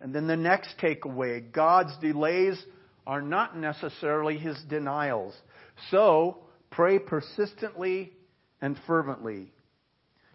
And 0.00 0.14
then 0.14 0.26
the 0.26 0.36
next 0.36 0.74
takeaway 0.80 1.52
God's 1.52 1.96
delays 1.98 2.62
are 3.06 3.22
not 3.22 3.56
necessarily 3.56 4.38
His 4.38 4.56
denials. 4.68 5.34
So, 5.90 6.38
pray 6.70 6.98
persistently 6.98 8.12
and 8.60 8.78
fervently. 8.86 9.52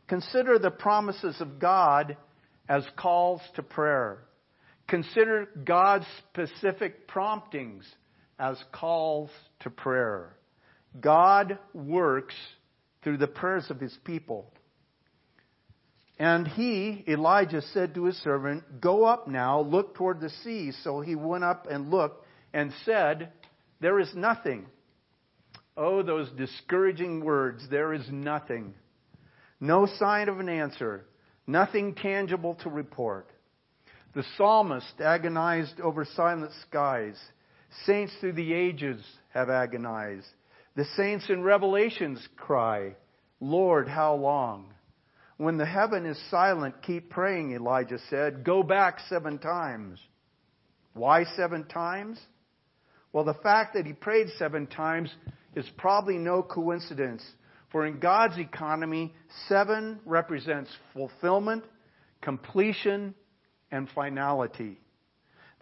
Consider 0.07 0.59
the 0.59 0.71
promises 0.71 1.39
of 1.39 1.59
God 1.59 2.17
as 2.67 2.85
calls 2.97 3.41
to 3.55 3.63
prayer. 3.63 4.19
Consider 4.87 5.47
God's 5.63 6.05
specific 6.29 7.07
promptings 7.07 7.85
as 8.37 8.61
calls 8.73 9.29
to 9.61 9.69
prayer. 9.69 10.35
God 10.99 11.57
works 11.73 12.35
through 13.03 13.17
the 13.17 13.27
prayers 13.27 13.69
of 13.69 13.79
his 13.79 13.95
people. 14.03 14.51
And 16.19 16.47
he, 16.47 17.03
Elijah, 17.07 17.61
said 17.61 17.95
to 17.95 18.05
his 18.05 18.17
servant, 18.17 18.79
Go 18.79 19.03
up 19.03 19.27
now, 19.27 19.61
look 19.61 19.95
toward 19.95 20.21
the 20.21 20.29
sea. 20.29 20.71
So 20.83 21.01
he 21.01 21.15
went 21.15 21.43
up 21.43 21.67
and 21.69 21.89
looked 21.89 22.25
and 22.53 22.71
said, 22.85 23.31
There 23.81 23.99
is 23.99 24.13
nothing. 24.15 24.67
Oh, 25.75 26.03
those 26.03 26.29
discouraging 26.31 27.25
words, 27.25 27.67
there 27.69 27.93
is 27.93 28.05
nothing. 28.11 28.75
No 29.59 29.87
sign 29.97 30.29
of 30.29 30.39
an 30.39 30.49
answer, 30.49 31.05
nothing 31.47 31.95
tangible 31.95 32.55
to 32.63 32.69
report. 32.69 33.31
The 34.13 34.23
psalmist 34.37 35.01
agonized 35.01 35.81
over 35.81 36.05
silent 36.05 36.51
skies. 36.67 37.19
Saints 37.85 38.13
through 38.19 38.33
the 38.33 38.53
ages 38.53 39.03
have 39.33 39.49
agonized. 39.49 40.27
The 40.75 40.85
saints 40.97 41.29
in 41.29 41.43
Revelations 41.43 42.27
cry, 42.35 42.95
Lord, 43.39 43.87
how 43.87 44.15
long? 44.15 44.73
When 45.37 45.57
the 45.57 45.65
heaven 45.65 46.05
is 46.05 46.19
silent, 46.31 46.81
keep 46.81 47.09
praying, 47.09 47.53
Elijah 47.53 47.99
said. 48.09 48.43
Go 48.43 48.63
back 48.63 48.99
seven 49.09 49.37
times. 49.37 49.99
Why 50.93 51.25
seven 51.35 51.65
times? 51.65 52.19
Well, 53.11 53.23
the 53.23 53.33
fact 53.35 53.75
that 53.75 53.85
he 53.85 53.93
prayed 53.93 54.27
seven 54.37 54.67
times 54.67 55.13
is 55.55 55.69
probably 55.77 56.17
no 56.17 56.41
coincidence. 56.41 57.23
For 57.71 57.85
in 57.85 57.99
God's 57.99 58.37
economy, 58.37 59.13
seven 59.47 59.99
represents 60.05 60.69
fulfillment, 60.93 61.63
completion, 62.21 63.13
and 63.71 63.89
finality. 63.89 64.79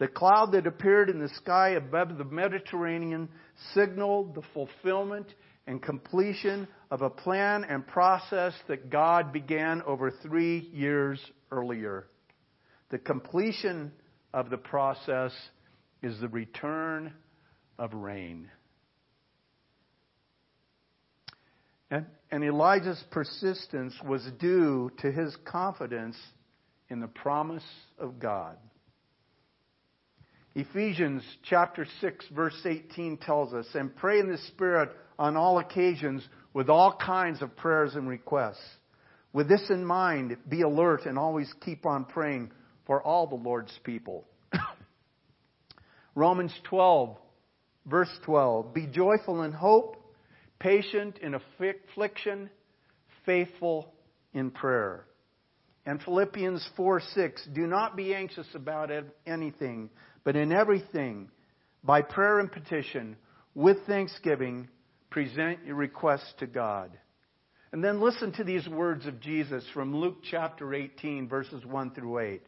The 0.02 0.08
cloud 0.08 0.54
that 0.54 0.66
appeared 0.66 1.12
in 1.12 1.20
the 1.20 1.30
sky 1.30 1.74
above 1.74 2.18
the 2.18 2.26
Mediterranean 2.26 3.30
signaled 3.76 4.34
the 4.34 4.42
fulfillment 4.52 5.28
and 5.68 5.80
completion 5.80 6.68
of 6.90 7.04
a 7.04 7.10
plan 7.12 7.64
and 7.64 7.86
process 7.86 8.56
that 8.68 8.90
God 8.90 9.32
began 9.32 9.84
over 9.84 10.10
three 10.10 10.72
years 10.74 11.24
earlier. 11.52 12.08
The 12.90 12.98
completion 12.98 13.92
of 14.34 14.50
the 14.50 14.58
process 14.58 15.34
is 16.02 16.20
the 16.20 16.30
return 16.30 17.14
of 17.78 17.94
rain. 17.94 18.50
And, 21.92 22.08
and 22.32 22.44
Elijah's 22.44 23.04
persistence 23.12 23.94
was 24.04 24.28
due 24.40 24.92
to 25.02 25.12
his 25.12 25.38
confidence 25.46 26.18
in 26.90 27.02
the 27.02 27.08
promise 27.08 27.62
of 28.00 28.18
God. 28.18 28.58
Ephesians 30.56 31.24
chapter 31.44 31.86
6 32.02 32.26
verse 32.36 32.60
18 32.66 33.18
tells 33.18 33.54
us, 33.54 33.68
and 33.74 33.96
pray 33.96 34.20
in 34.20 34.30
the 34.30 34.38
Spirit 34.50 34.90
on 35.18 35.38
all 35.38 35.60
occasions 35.60 36.28
with 36.54 36.70
all 36.70 36.98
kinds 36.98 37.42
of 37.42 37.56
prayers 37.56 37.96
and 37.96 38.08
requests. 38.08 38.60
With 39.34 39.48
this 39.48 39.70
in 39.70 39.86
mind, 39.86 40.36
be 40.50 40.62
alert 40.62 41.06
and 41.06 41.18
always 41.18 41.52
keep 41.64 41.86
on 41.86 42.06
praying 42.06 42.52
for 42.86 43.02
all 43.02 43.28
the 43.28 43.36
Lord's 43.36 43.78
people. 43.84 44.26
Romans 46.16 46.54
12 46.66 47.18
verse 47.86 48.10
12, 48.26 48.74
be 48.74 48.88
joyful 48.88 49.44
in 49.44 49.52
hope, 49.52 49.98
patient 50.60 51.18
in 51.20 51.36
affliction, 51.36 52.50
faithful 53.26 53.94
in 54.34 54.52
prayer. 54.52 55.06
And 55.86 56.02
Philippians 56.02 56.68
4 56.78 57.02
6, 57.16 57.48
do 57.54 57.66
not 57.66 57.96
be 57.96 58.14
anxious 58.14 58.48
about 58.54 58.92
anything, 59.26 59.90
but 60.24 60.36
in 60.36 60.52
everything, 60.52 61.30
by 61.84 62.02
prayer 62.02 62.40
and 62.40 62.52
petition, 62.52 63.16
with 63.56 63.78
thanksgiving, 63.88 64.68
present 65.10 65.60
your 65.66 65.76
requests 65.76 66.34
to 66.40 66.48
God. 66.48 66.92
And 67.72 67.84
then 67.84 68.02
listen 68.02 68.32
to 68.34 68.44
these 68.44 68.68
words 68.68 69.06
of 69.06 69.20
Jesus 69.20 69.64
from 69.74 69.96
Luke 69.96 70.18
chapter 70.30 70.74
18, 70.74 71.28
verses 71.28 71.66
1 71.66 71.92
through 71.92 72.20
8. 72.20 72.42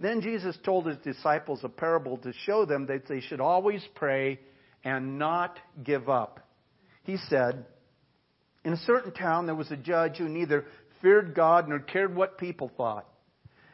Then 0.00 0.22
Jesus 0.22 0.56
told 0.64 0.86
his 0.86 0.96
disciples 0.98 1.60
a 1.62 1.68
parable 1.68 2.16
to 2.18 2.32
show 2.44 2.64
them 2.64 2.86
that 2.86 3.06
they 3.06 3.20
should 3.20 3.40
always 3.40 3.86
pray 3.94 4.40
and 4.82 5.18
not 5.18 5.58
give 5.84 6.08
up. 6.08 6.40
He 7.04 7.18
said, 7.28 7.66
In 8.64 8.72
a 8.72 8.78
certain 8.78 9.12
town 9.12 9.46
there 9.46 9.54
was 9.54 9.70
a 9.70 9.76
judge 9.76 10.16
who 10.16 10.28
neither 10.28 10.64
feared 11.02 11.34
God 11.34 11.68
nor 11.68 11.78
cared 11.78 12.16
what 12.16 12.38
people 12.38 12.70
thought. 12.76 13.06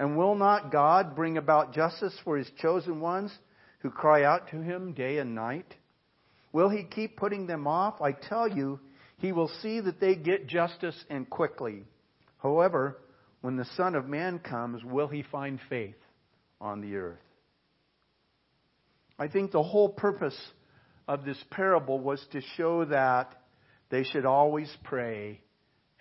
And 0.00 0.16
will 0.16 0.34
not 0.34 0.72
God 0.72 1.14
bring 1.14 1.36
about 1.36 1.74
justice 1.74 2.18
for 2.24 2.38
his 2.38 2.50
chosen 2.58 3.00
ones 3.00 3.30
who 3.80 3.90
cry 3.90 4.24
out 4.24 4.48
to 4.48 4.62
him 4.62 4.94
day 4.94 5.18
and 5.18 5.34
night? 5.34 5.74
Will 6.54 6.70
he 6.70 6.84
keep 6.84 7.18
putting 7.18 7.46
them 7.46 7.66
off? 7.66 8.00
I 8.00 8.12
tell 8.12 8.48
you, 8.48 8.80
he 9.18 9.30
will 9.30 9.50
see 9.60 9.78
that 9.78 10.00
they 10.00 10.14
get 10.14 10.46
justice 10.46 10.96
and 11.10 11.28
quickly. 11.28 11.84
However, 12.38 12.96
when 13.42 13.56
the 13.56 13.66
Son 13.76 13.94
of 13.94 14.08
Man 14.08 14.38
comes, 14.38 14.82
will 14.82 15.08
he 15.08 15.22
find 15.22 15.60
faith 15.68 15.98
on 16.62 16.80
the 16.80 16.96
earth? 16.96 17.18
I 19.18 19.28
think 19.28 19.52
the 19.52 19.62
whole 19.62 19.90
purpose 19.90 20.40
of 21.06 21.26
this 21.26 21.44
parable 21.50 21.98
was 21.98 22.24
to 22.32 22.40
show 22.56 22.86
that 22.86 23.34
they 23.90 24.04
should 24.04 24.24
always 24.24 24.74
pray 24.82 25.42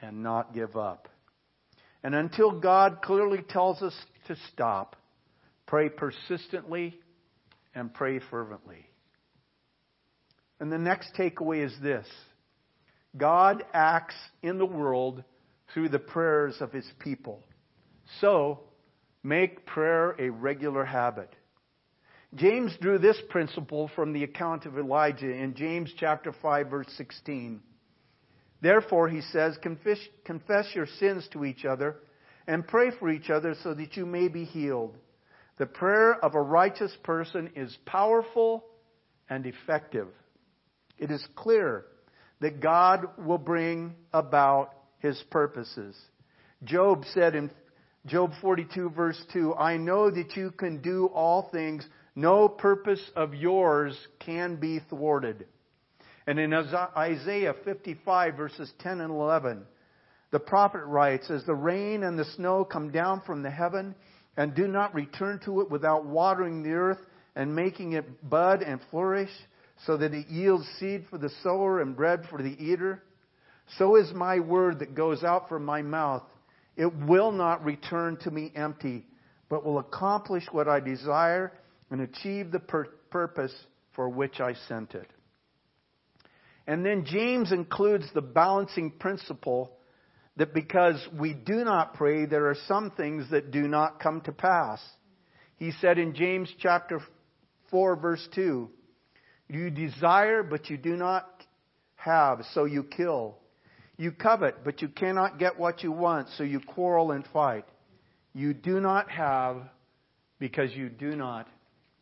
and 0.01 0.23
not 0.23 0.53
give 0.53 0.77
up. 0.77 1.09
And 2.03 2.15
until 2.15 2.59
God 2.59 3.01
clearly 3.01 3.41
tells 3.41 3.81
us 3.81 3.95
to 4.27 4.35
stop, 4.51 4.95
pray 5.65 5.89
persistently 5.89 6.97
and 7.75 7.93
pray 7.93 8.19
fervently. 8.31 8.85
And 10.59 10.71
the 10.71 10.77
next 10.77 11.13
takeaway 11.17 11.65
is 11.65 11.73
this 11.81 12.07
God 13.17 13.63
acts 13.73 14.15
in 14.41 14.57
the 14.57 14.65
world 14.65 15.23
through 15.73 15.89
the 15.89 15.99
prayers 15.99 16.55
of 16.61 16.71
his 16.71 16.89
people. 16.99 17.43
So, 18.21 18.61
make 19.23 19.65
prayer 19.65 20.15
a 20.17 20.29
regular 20.29 20.85
habit. 20.85 21.33
James 22.35 22.75
drew 22.79 22.99
this 22.99 23.19
principle 23.29 23.89
from 23.95 24.13
the 24.13 24.23
account 24.23 24.65
of 24.65 24.77
Elijah 24.77 25.31
in 25.31 25.55
James 25.55 25.91
chapter 25.97 26.31
5 26.41 26.67
verse 26.69 26.87
16. 26.95 27.61
Therefore, 28.61 29.07
he 29.07 29.21
says, 29.21 29.57
confess, 29.61 29.99
confess 30.25 30.67
your 30.75 30.87
sins 30.99 31.27
to 31.31 31.45
each 31.45 31.65
other 31.65 31.95
and 32.47 32.67
pray 32.67 32.91
for 32.99 33.09
each 33.09 33.29
other 33.29 33.55
so 33.63 33.73
that 33.73 33.95
you 33.95 34.05
may 34.05 34.27
be 34.27 34.43
healed. 34.43 34.97
The 35.57 35.65
prayer 35.65 36.13
of 36.13 36.35
a 36.35 36.41
righteous 36.41 36.95
person 37.03 37.51
is 37.55 37.77
powerful 37.85 38.65
and 39.29 39.45
effective. 39.45 40.07
It 40.97 41.11
is 41.11 41.25
clear 41.35 41.85
that 42.41 42.61
God 42.61 43.07
will 43.17 43.37
bring 43.37 43.95
about 44.13 44.73
his 44.99 45.21
purposes. 45.29 45.95
Job 46.63 47.03
said 47.13 47.35
in 47.35 47.51
Job 48.05 48.31
42 48.41 48.89
verse 48.89 49.21
2, 49.33 49.55
I 49.55 49.77
know 49.77 50.09
that 50.09 50.35
you 50.35 50.51
can 50.51 50.81
do 50.81 51.07
all 51.07 51.49
things. 51.51 51.85
No 52.15 52.49
purpose 52.49 53.01
of 53.15 53.33
yours 53.33 53.97
can 54.19 54.55
be 54.55 54.79
thwarted. 54.89 55.45
And 56.29 56.37
in 56.37 56.53
Isaiah 56.53 57.55
55 57.65 58.35
verses 58.35 58.71
10 58.83 59.01
and 59.01 59.09
11, 59.09 59.65
the 60.29 60.37
prophet 60.37 60.83
writes, 60.85 61.27
As 61.31 61.43
the 61.43 61.55
rain 61.55 62.03
and 62.03 62.19
the 62.19 62.31
snow 62.35 62.63
come 62.63 62.91
down 62.91 63.23
from 63.25 63.41
the 63.41 63.49
heaven 63.49 63.95
and 64.37 64.53
do 64.53 64.67
not 64.67 64.93
return 64.93 65.39
to 65.45 65.61
it 65.61 65.71
without 65.71 66.05
watering 66.05 66.61
the 66.61 66.73
earth 66.73 66.99
and 67.35 67.55
making 67.55 67.93
it 67.93 68.29
bud 68.29 68.61
and 68.61 68.79
flourish, 68.91 69.31
so 69.87 69.97
that 69.97 70.13
it 70.13 70.27
yields 70.27 70.67
seed 70.79 71.05
for 71.09 71.17
the 71.17 71.31
sower 71.41 71.81
and 71.81 71.95
bread 71.95 72.21
for 72.29 72.43
the 72.43 72.55
eater, 72.63 73.01
so 73.79 73.95
is 73.95 74.13
my 74.13 74.39
word 74.39 74.77
that 74.77 74.93
goes 74.93 75.23
out 75.23 75.49
from 75.49 75.65
my 75.65 75.81
mouth. 75.81 76.21
It 76.77 76.93
will 77.07 77.31
not 77.31 77.65
return 77.65 78.17
to 78.17 78.29
me 78.29 78.51
empty, 78.55 79.03
but 79.49 79.65
will 79.65 79.79
accomplish 79.79 80.43
what 80.51 80.67
I 80.67 80.79
desire 80.79 81.53
and 81.89 82.01
achieve 82.01 82.51
the 82.51 82.59
pur- 82.59 82.93
purpose 83.09 83.55
for 83.95 84.09
which 84.09 84.39
I 84.39 84.53
sent 84.67 84.93
it. 84.93 85.09
And 86.69 86.85
then 86.85 87.03
James 87.03 87.51
includes 87.51 88.05
the 88.13 88.21
balancing 88.21 88.91
principle 88.91 89.71
that 90.37 90.53
because 90.53 91.03
we 91.19 91.33
do 91.33 91.63
not 91.63 91.95
pray, 91.95 92.27
there 92.27 92.45
are 92.45 92.57
some 92.67 92.91
things 92.91 93.25
that 93.31 93.49
do 93.49 93.67
not 93.67 93.99
come 93.99 94.21
to 94.21 94.31
pass. 94.31 94.79
He 95.55 95.71
said 95.81 95.97
in 95.97 96.13
James 96.13 96.47
chapter 96.59 97.01
4 97.71 97.95
verse 97.95 98.29
2, 98.35 98.69
you 99.47 99.71
desire, 99.71 100.43
but 100.43 100.69
you 100.69 100.77
do 100.77 100.95
not 100.95 101.27
have, 101.95 102.41
so 102.53 102.65
you 102.65 102.83
kill. 102.83 103.39
You 103.97 104.11
covet, 104.11 104.63
but 104.63 104.83
you 104.83 104.89
cannot 104.89 105.39
get 105.39 105.57
what 105.57 105.81
you 105.81 105.91
want, 105.91 106.27
so 106.37 106.43
you 106.43 106.59
quarrel 106.59 107.09
and 107.09 107.25
fight. 107.33 107.65
You 108.35 108.53
do 108.53 108.79
not 108.79 109.09
have 109.09 109.63
because 110.37 110.71
you 110.75 110.89
do 110.89 111.15
not 111.15 111.47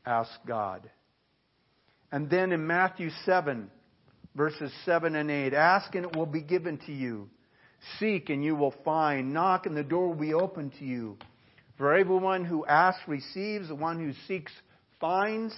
ask 0.06 0.30
God. 0.46 0.90
And 2.12 2.30
then 2.30 2.52
in 2.52 2.68
Matthew 2.68 3.12
7, 3.24 3.72
verses 4.38 4.72
7 4.86 5.16
and 5.16 5.30
8. 5.30 5.54
Ask 5.54 5.96
and 5.96 6.06
it 6.06 6.16
will 6.16 6.28
be 6.28 6.42
given 6.42 6.78
to 6.86 6.94
you. 6.94 7.30
Seek 8.00 8.30
and 8.30 8.44
you 8.44 8.56
will 8.56 8.76
find. 8.86 9.34
Knock 9.34 9.66
and 9.66 9.76
the 9.76 9.84
door 9.84 10.10
will 10.10 10.16
be 10.16 10.34
opened 10.34 10.74
to 10.80 10.86
you. 10.86 11.18
For 11.78 11.96
everyone 11.96 12.46
who 12.46 12.66
asks 12.66 13.02
receives, 13.08 13.68
the 13.68 13.76
one 13.76 14.00
who 14.00 14.14
seeks 14.28 14.52
finds, 15.00 15.56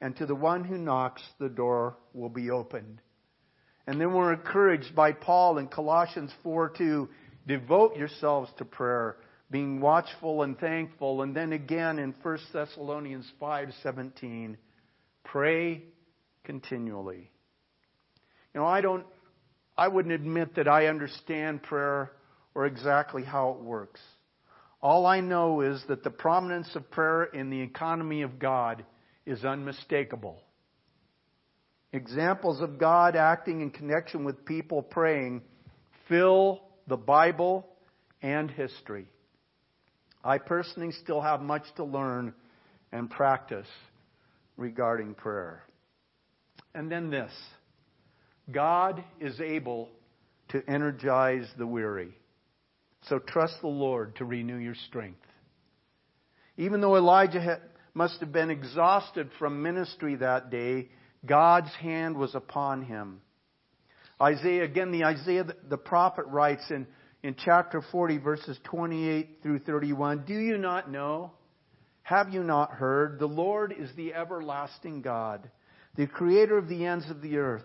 and 0.00 0.16
to 0.16 0.26
the 0.26 0.34
one 0.34 0.64
who 0.64 0.78
knocks 0.78 1.22
the 1.40 1.48
door 1.48 1.96
will 2.12 2.28
be 2.28 2.50
opened. 2.50 3.00
And 3.86 4.00
then 4.00 4.12
we're 4.12 4.32
encouraged 4.32 4.94
by 4.94 5.12
Paul 5.12 5.58
in 5.58 5.66
Colossians 5.66 6.30
4 6.44 6.70
to 6.78 7.08
devote 7.46 7.96
yourselves 7.96 8.50
to 8.58 8.64
prayer, 8.64 9.16
being 9.50 9.80
watchful 9.80 10.42
and 10.42 10.56
thankful. 10.58 11.22
And 11.22 11.34
then 11.34 11.52
again 11.52 11.98
in 11.98 12.14
1 12.22 12.38
Thessalonians 12.52 13.30
5:17, 13.40 14.56
pray 15.24 15.82
continually. 16.44 17.31
You 18.54 18.60
know, 18.60 18.66
I 18.66 18.80
don't 18.80 19.06
I 19.76 19.88
wouldn't 19.88 20.14
admit 20.14 20.56
that 20.56 20.68
I 20.68 20.86
understand 20.86 21.62
prayer 21.62 22.12
or 22.54 22.66
exactly 22.66 23.24
how 23.24 23.52
it 23.52 23.64
works. 23.64 24.00
All 24.82 25.06
I 25.06 25.20
know 25.20 25.60
is 25.60 25.82
that 25.88 26.04
the 26.04 26.10
prominence 26.10 26.68
of 26.74 26.90
prayer 26.90 27.24
in 27.24 27.50
the 27.50 27.60
economy 27.60 28.22
of 28.22 28.38
God 28.38 28.84
is 29.24 29.44
unmistakable. 29.44 30.42
Examples 31.92 32.60
of 32.60 32.78
God 32.78 33.16
acting 33.16 33.60
in 33.60 33.70
connection 33.70 34.24
with 34.24 34.44
people 34.44 34.82
praying 34.82 35.42
fill 36.08 36.62
the 36.88 36.96
Bible 36.96 37.66
and 38.22 38.50
history. 38.50 39.06
I 40.24 40.38
personally 40.38 40.92
still 41.02 41.20
have 41.20 41.40
much 41.40 41.64
to 41.76 41.84
learn 41.84 42.34
and 42.92 43.10
practice 43.10 43.66
regarding 44.56 45.14
prayer. 45.14 45.62
And 46.74 46.90
then 46.90 47.10
this 47.10 47.32
God 48.50 49.04
is 49.20 49.40
able 49.40 49.88
to 50.48 50.62
energize 50.68 51.48
the 51.58 51.66
weary. 51.66 52.12
So 53.08 53.18
trust 53.18 53.54
the 53.60 53.68
Lord 53.68 54.16
to 54.16 54.24
renew 54.24 54.56
your 54.56 54.74
strength. 54.88 55.18
Even 56.56 56.80
though 56.80 56.96
Elijah 56.96 57.40
had, 57.40 57.60
must 57.94 58.20
have 58.20 58.32
been 58.32 58.50
exhausted 58.50 59.30
from 59.38 59.62
ministry 59.62 60.16
that 60.16 60.50
day, 60.50 60.88
God's 61.24 61.72
hand 61.80 62.16
was 62.16 62.34
upon 62.34 62.82
him. 62.82 63.20
Isaiah, 64.20 64.64
again, 64.64 64.92
the 64.92 65.04
Isaiah, 65.04 65.44
the 65.68 65.76
prophet 65.76 66.26
writes 66.26 66.62
in, 66.70 66.86
in 67.22 67.34
chapter 67.44 67.82
40, 67.90 68.18
verses 68.18 68.58
28 68.64 69.38
through 69.42 69.60
31, 69.60 70.24
Do 70.26 70.34
you 70.34 70.58
not 70.58 70.90
know? 70.90 71.32
Have 72.02 72.30
you 72.30 72.42
not 72.42 72.72
heard? 72.72 73.18
The 73.18 73.26
Lord 73.26 73.74
is 73.76 73.90
the 73.96 74.14
everlasting 74.14 75.02
God, 75.02 75.50
the 75.96 76.06
creator 76.06 76.58
of 76.58 76.68
the 76.68 76.84
ends 76.84 77.08
of 77.10 77.20
the 77.22 77.36
earth. 77.38 77.64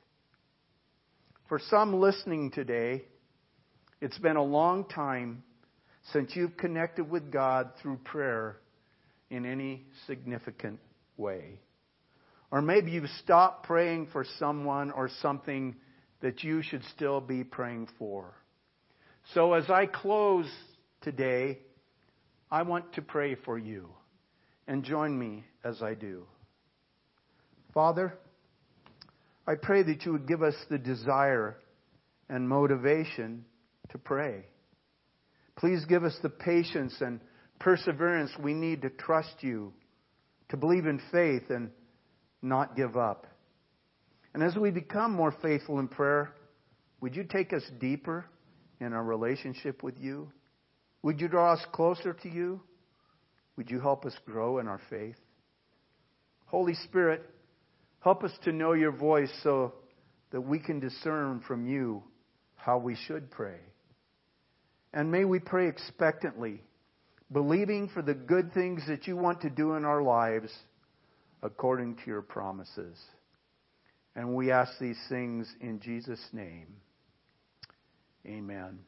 For 1.51 1.59
some 1.69 1.99
listening 1.99 2.51
today, 2.51 3.03
it's 3.99 4.17
been 4.19 4.37
a 4.37 4.41
long 4.41 4.85
time 4.85 5.43
since 6.13 6.31
you've 6.33 6.55
connected 6.55 7.11
with 7.11 7.29
God 7.29 7.71
through 7.81 7.97
prayer 8.05 8.55
in 9.29 9.45
any 9.45 9.83
significant 10.07 10.79
way. 11.17 11.59
Or 12.51 12.61
maybe 12.61 12.91
you've 12.91 13.09
stopped 13.21 13.65
praying 13.65 14.07
for 14.13 14.25
someone 14.39 14.91
or 14.91 15.09
something 15.21 15.75
that 16.21 16.41
you 16.41 16.61
should 16.61 16.85
still 16.95 17.19
be 17.19 17.43
praying 17.43 17.89
for. 17.99 18.33
So 19.33 19.51
as 19.51 19.69
I 19.69 19.87
close 19.87 20.49
today, 21.01 21.59
I 22.49 22.61
want 22.61 22.93
to 22.93 23.01
pray 23.01 23.35
for 23.35 23.57
you. 23.57 23.89
And 24.69 24.85
join 24.85 25.19
me 25.19 25.43
as 25.65 25.81
I 25.81 25.95
do. 25.95 26.27
Father, 27.73 28.13
I 29.47 29.55
pray 29.55 29.83
that 29.83 30.05
you 30.05 30.11
would 30.11 30.27
give 30.27 30.43
us 30.43 30.55
the 30.69 30.77
desire 30.77 31.57
and 32.29 32.47
motivation 32.47 33.45
to 33.89 33.97
pray. 33.97 34.45
Please 35.57 35.83
give 35.85 36.03
us 36.03 36.15
the 36.21 36.29
patience 36.29 36.95
and 37.01 37.19
perseverance 37.59 38.31
we 38.41 38.53
need 38.53 38.81
to 38.83 38.89
trust 38.89 39.35
you, 39.41 39.73
to 40.49 40.57
believe 40.57 40.85
in 40.85 41.01
faith 41.11 41.49
and 41.49 41.71
not 42.41 42.75
give 42.75 42.97
up. 42.97 43.27
And 44.33 44.41
as 44.41 44.55
we 44.55 44.71
become 44.71 45.11
more 45.11 45.35
faithful 45.41 45.79
in 45.79 45.87
prayer, 45.87 46.33
would 47.01 47.15
you 47.15 47.23
take 47.23 47.51
us 47.53 47.63
deeper 47.79 48.25
in 48.79 48.93
our 48.93 49.03
relationship 49.03 49.83
with 49.83 49.95
you? 49.99 50.31
Would 51.03 51.19
you 51.19 51.27
draw 51.27 51.53
us 51.53 51.65
closer 51.71 52.13
to 52.13 52.29
you? 52.29 52.61
Would 53.57 53.69
you 53.69 53.79
help 53.79 54.05
us 54.05 54.13
grow 54.25 54.59
in 54.59 54.67
our 54.67 54.79
faith? 54.89 55.17
Holy 56.45 56.75
Spirit, 56.75 57.23
Help 58.01 58.23
us 58.23 58.31
to 58.43 58.51
know 58.51 58.73
your 58.73 58.91
voice 58.91 59.31
so 59.43 59.73
that 60.31 60.41
we 60.41 60.59
can 60.59 60.79
discern 60.79 61.41
from 61.47 61.67
you 61.67 62.03
how 62.55 62.77
we 62.77 62.95
should 62.95 63.31
pray. 63.31 63.59
And 64.93 65.11
may 65.11 65.23
we 65.23 65.39
pray 65.39 65.67
expectantly, 65.67 66.61
believing 67.31 67.89
for 67.89 68.01
the 68.01 68.13
good 68.13 68.53
things 68.53 68.81
that 68.87 69.07
you 69.07 69.15
want 69.15 69.41
to 69.41 69.49
do 69.49 69.75
in 69.75 69.85
our 69.85 70.01
lives 70.01 70.51
according 71.41 71.95
to 71.95 72.01
your 72.07 72.21
promises. 72.21 72.97
And 74.15 74.35
we 74.35 74.51
ask 74.51 74.71
these 74.79 74.99
things 75.07 75.51
in 75.61 75.79
Jesus' 75.79 76.25
name. 76.33 76.67
Amen. 78.25 78.79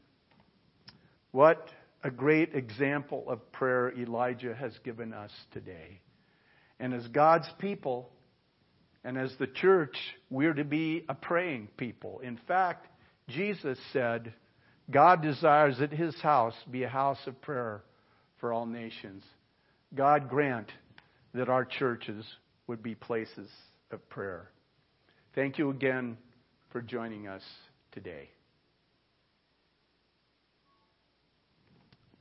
What 1.31 1.69
a 2.03 2.11
great 2.11 2.53
example 2.53 3.23
of 3.27 3.51
prayer 3.51 3.93
Elijah 3.97 4.53
has 4.53 4.73
given 4.83 5.13
us 5.13 5.31
today. 5.51 6.01
And 6.79 6.93
as 6.93 7.07
God's 7.07 7.49
people, 7.59 8.11
and 9.03 9.17
as 9.17 9.33
the 9.37 9.47
church, 9.47 9.97
we're 10.29 10.53
to 10.53 10.63
be 10.63 11.03
a 11.09 11.13
praying 11.13 11.69
people. 11.77 12.21
In 12.23 12.37
fact, 12.47 12.87
Jesus 13.27 13.77
said, 13.91 14.33
God 14.89 15.21
desires 15.21 15.77
that 15.79 15.91
his 15.91 16.15
house 16.21 16.55
be 16.69 16.83
a 16.83 16.89
house 16.89 17.19
of 17.27 17.41
prayer 17.41 17.83
for 18.39 18.53
all 18.53 18.65
nations. 18.65 19.23
God 19.95 20.29
grant 20.29 20.71
that 21.33 21.49
our 21.49 21.65
churches 21.65 22.25
would 22.67 22.83
be 22.83 22.95
places 22.95 23.49
of 23.91 24.07
prayer. 24.09 24.49
Thank 25.35 25.57
you 25.57 25.69
again 25.69 26.17
for 26.71 26.81
joining 26.81 27.27
us 27.27 27.43
today. 27.91 28.32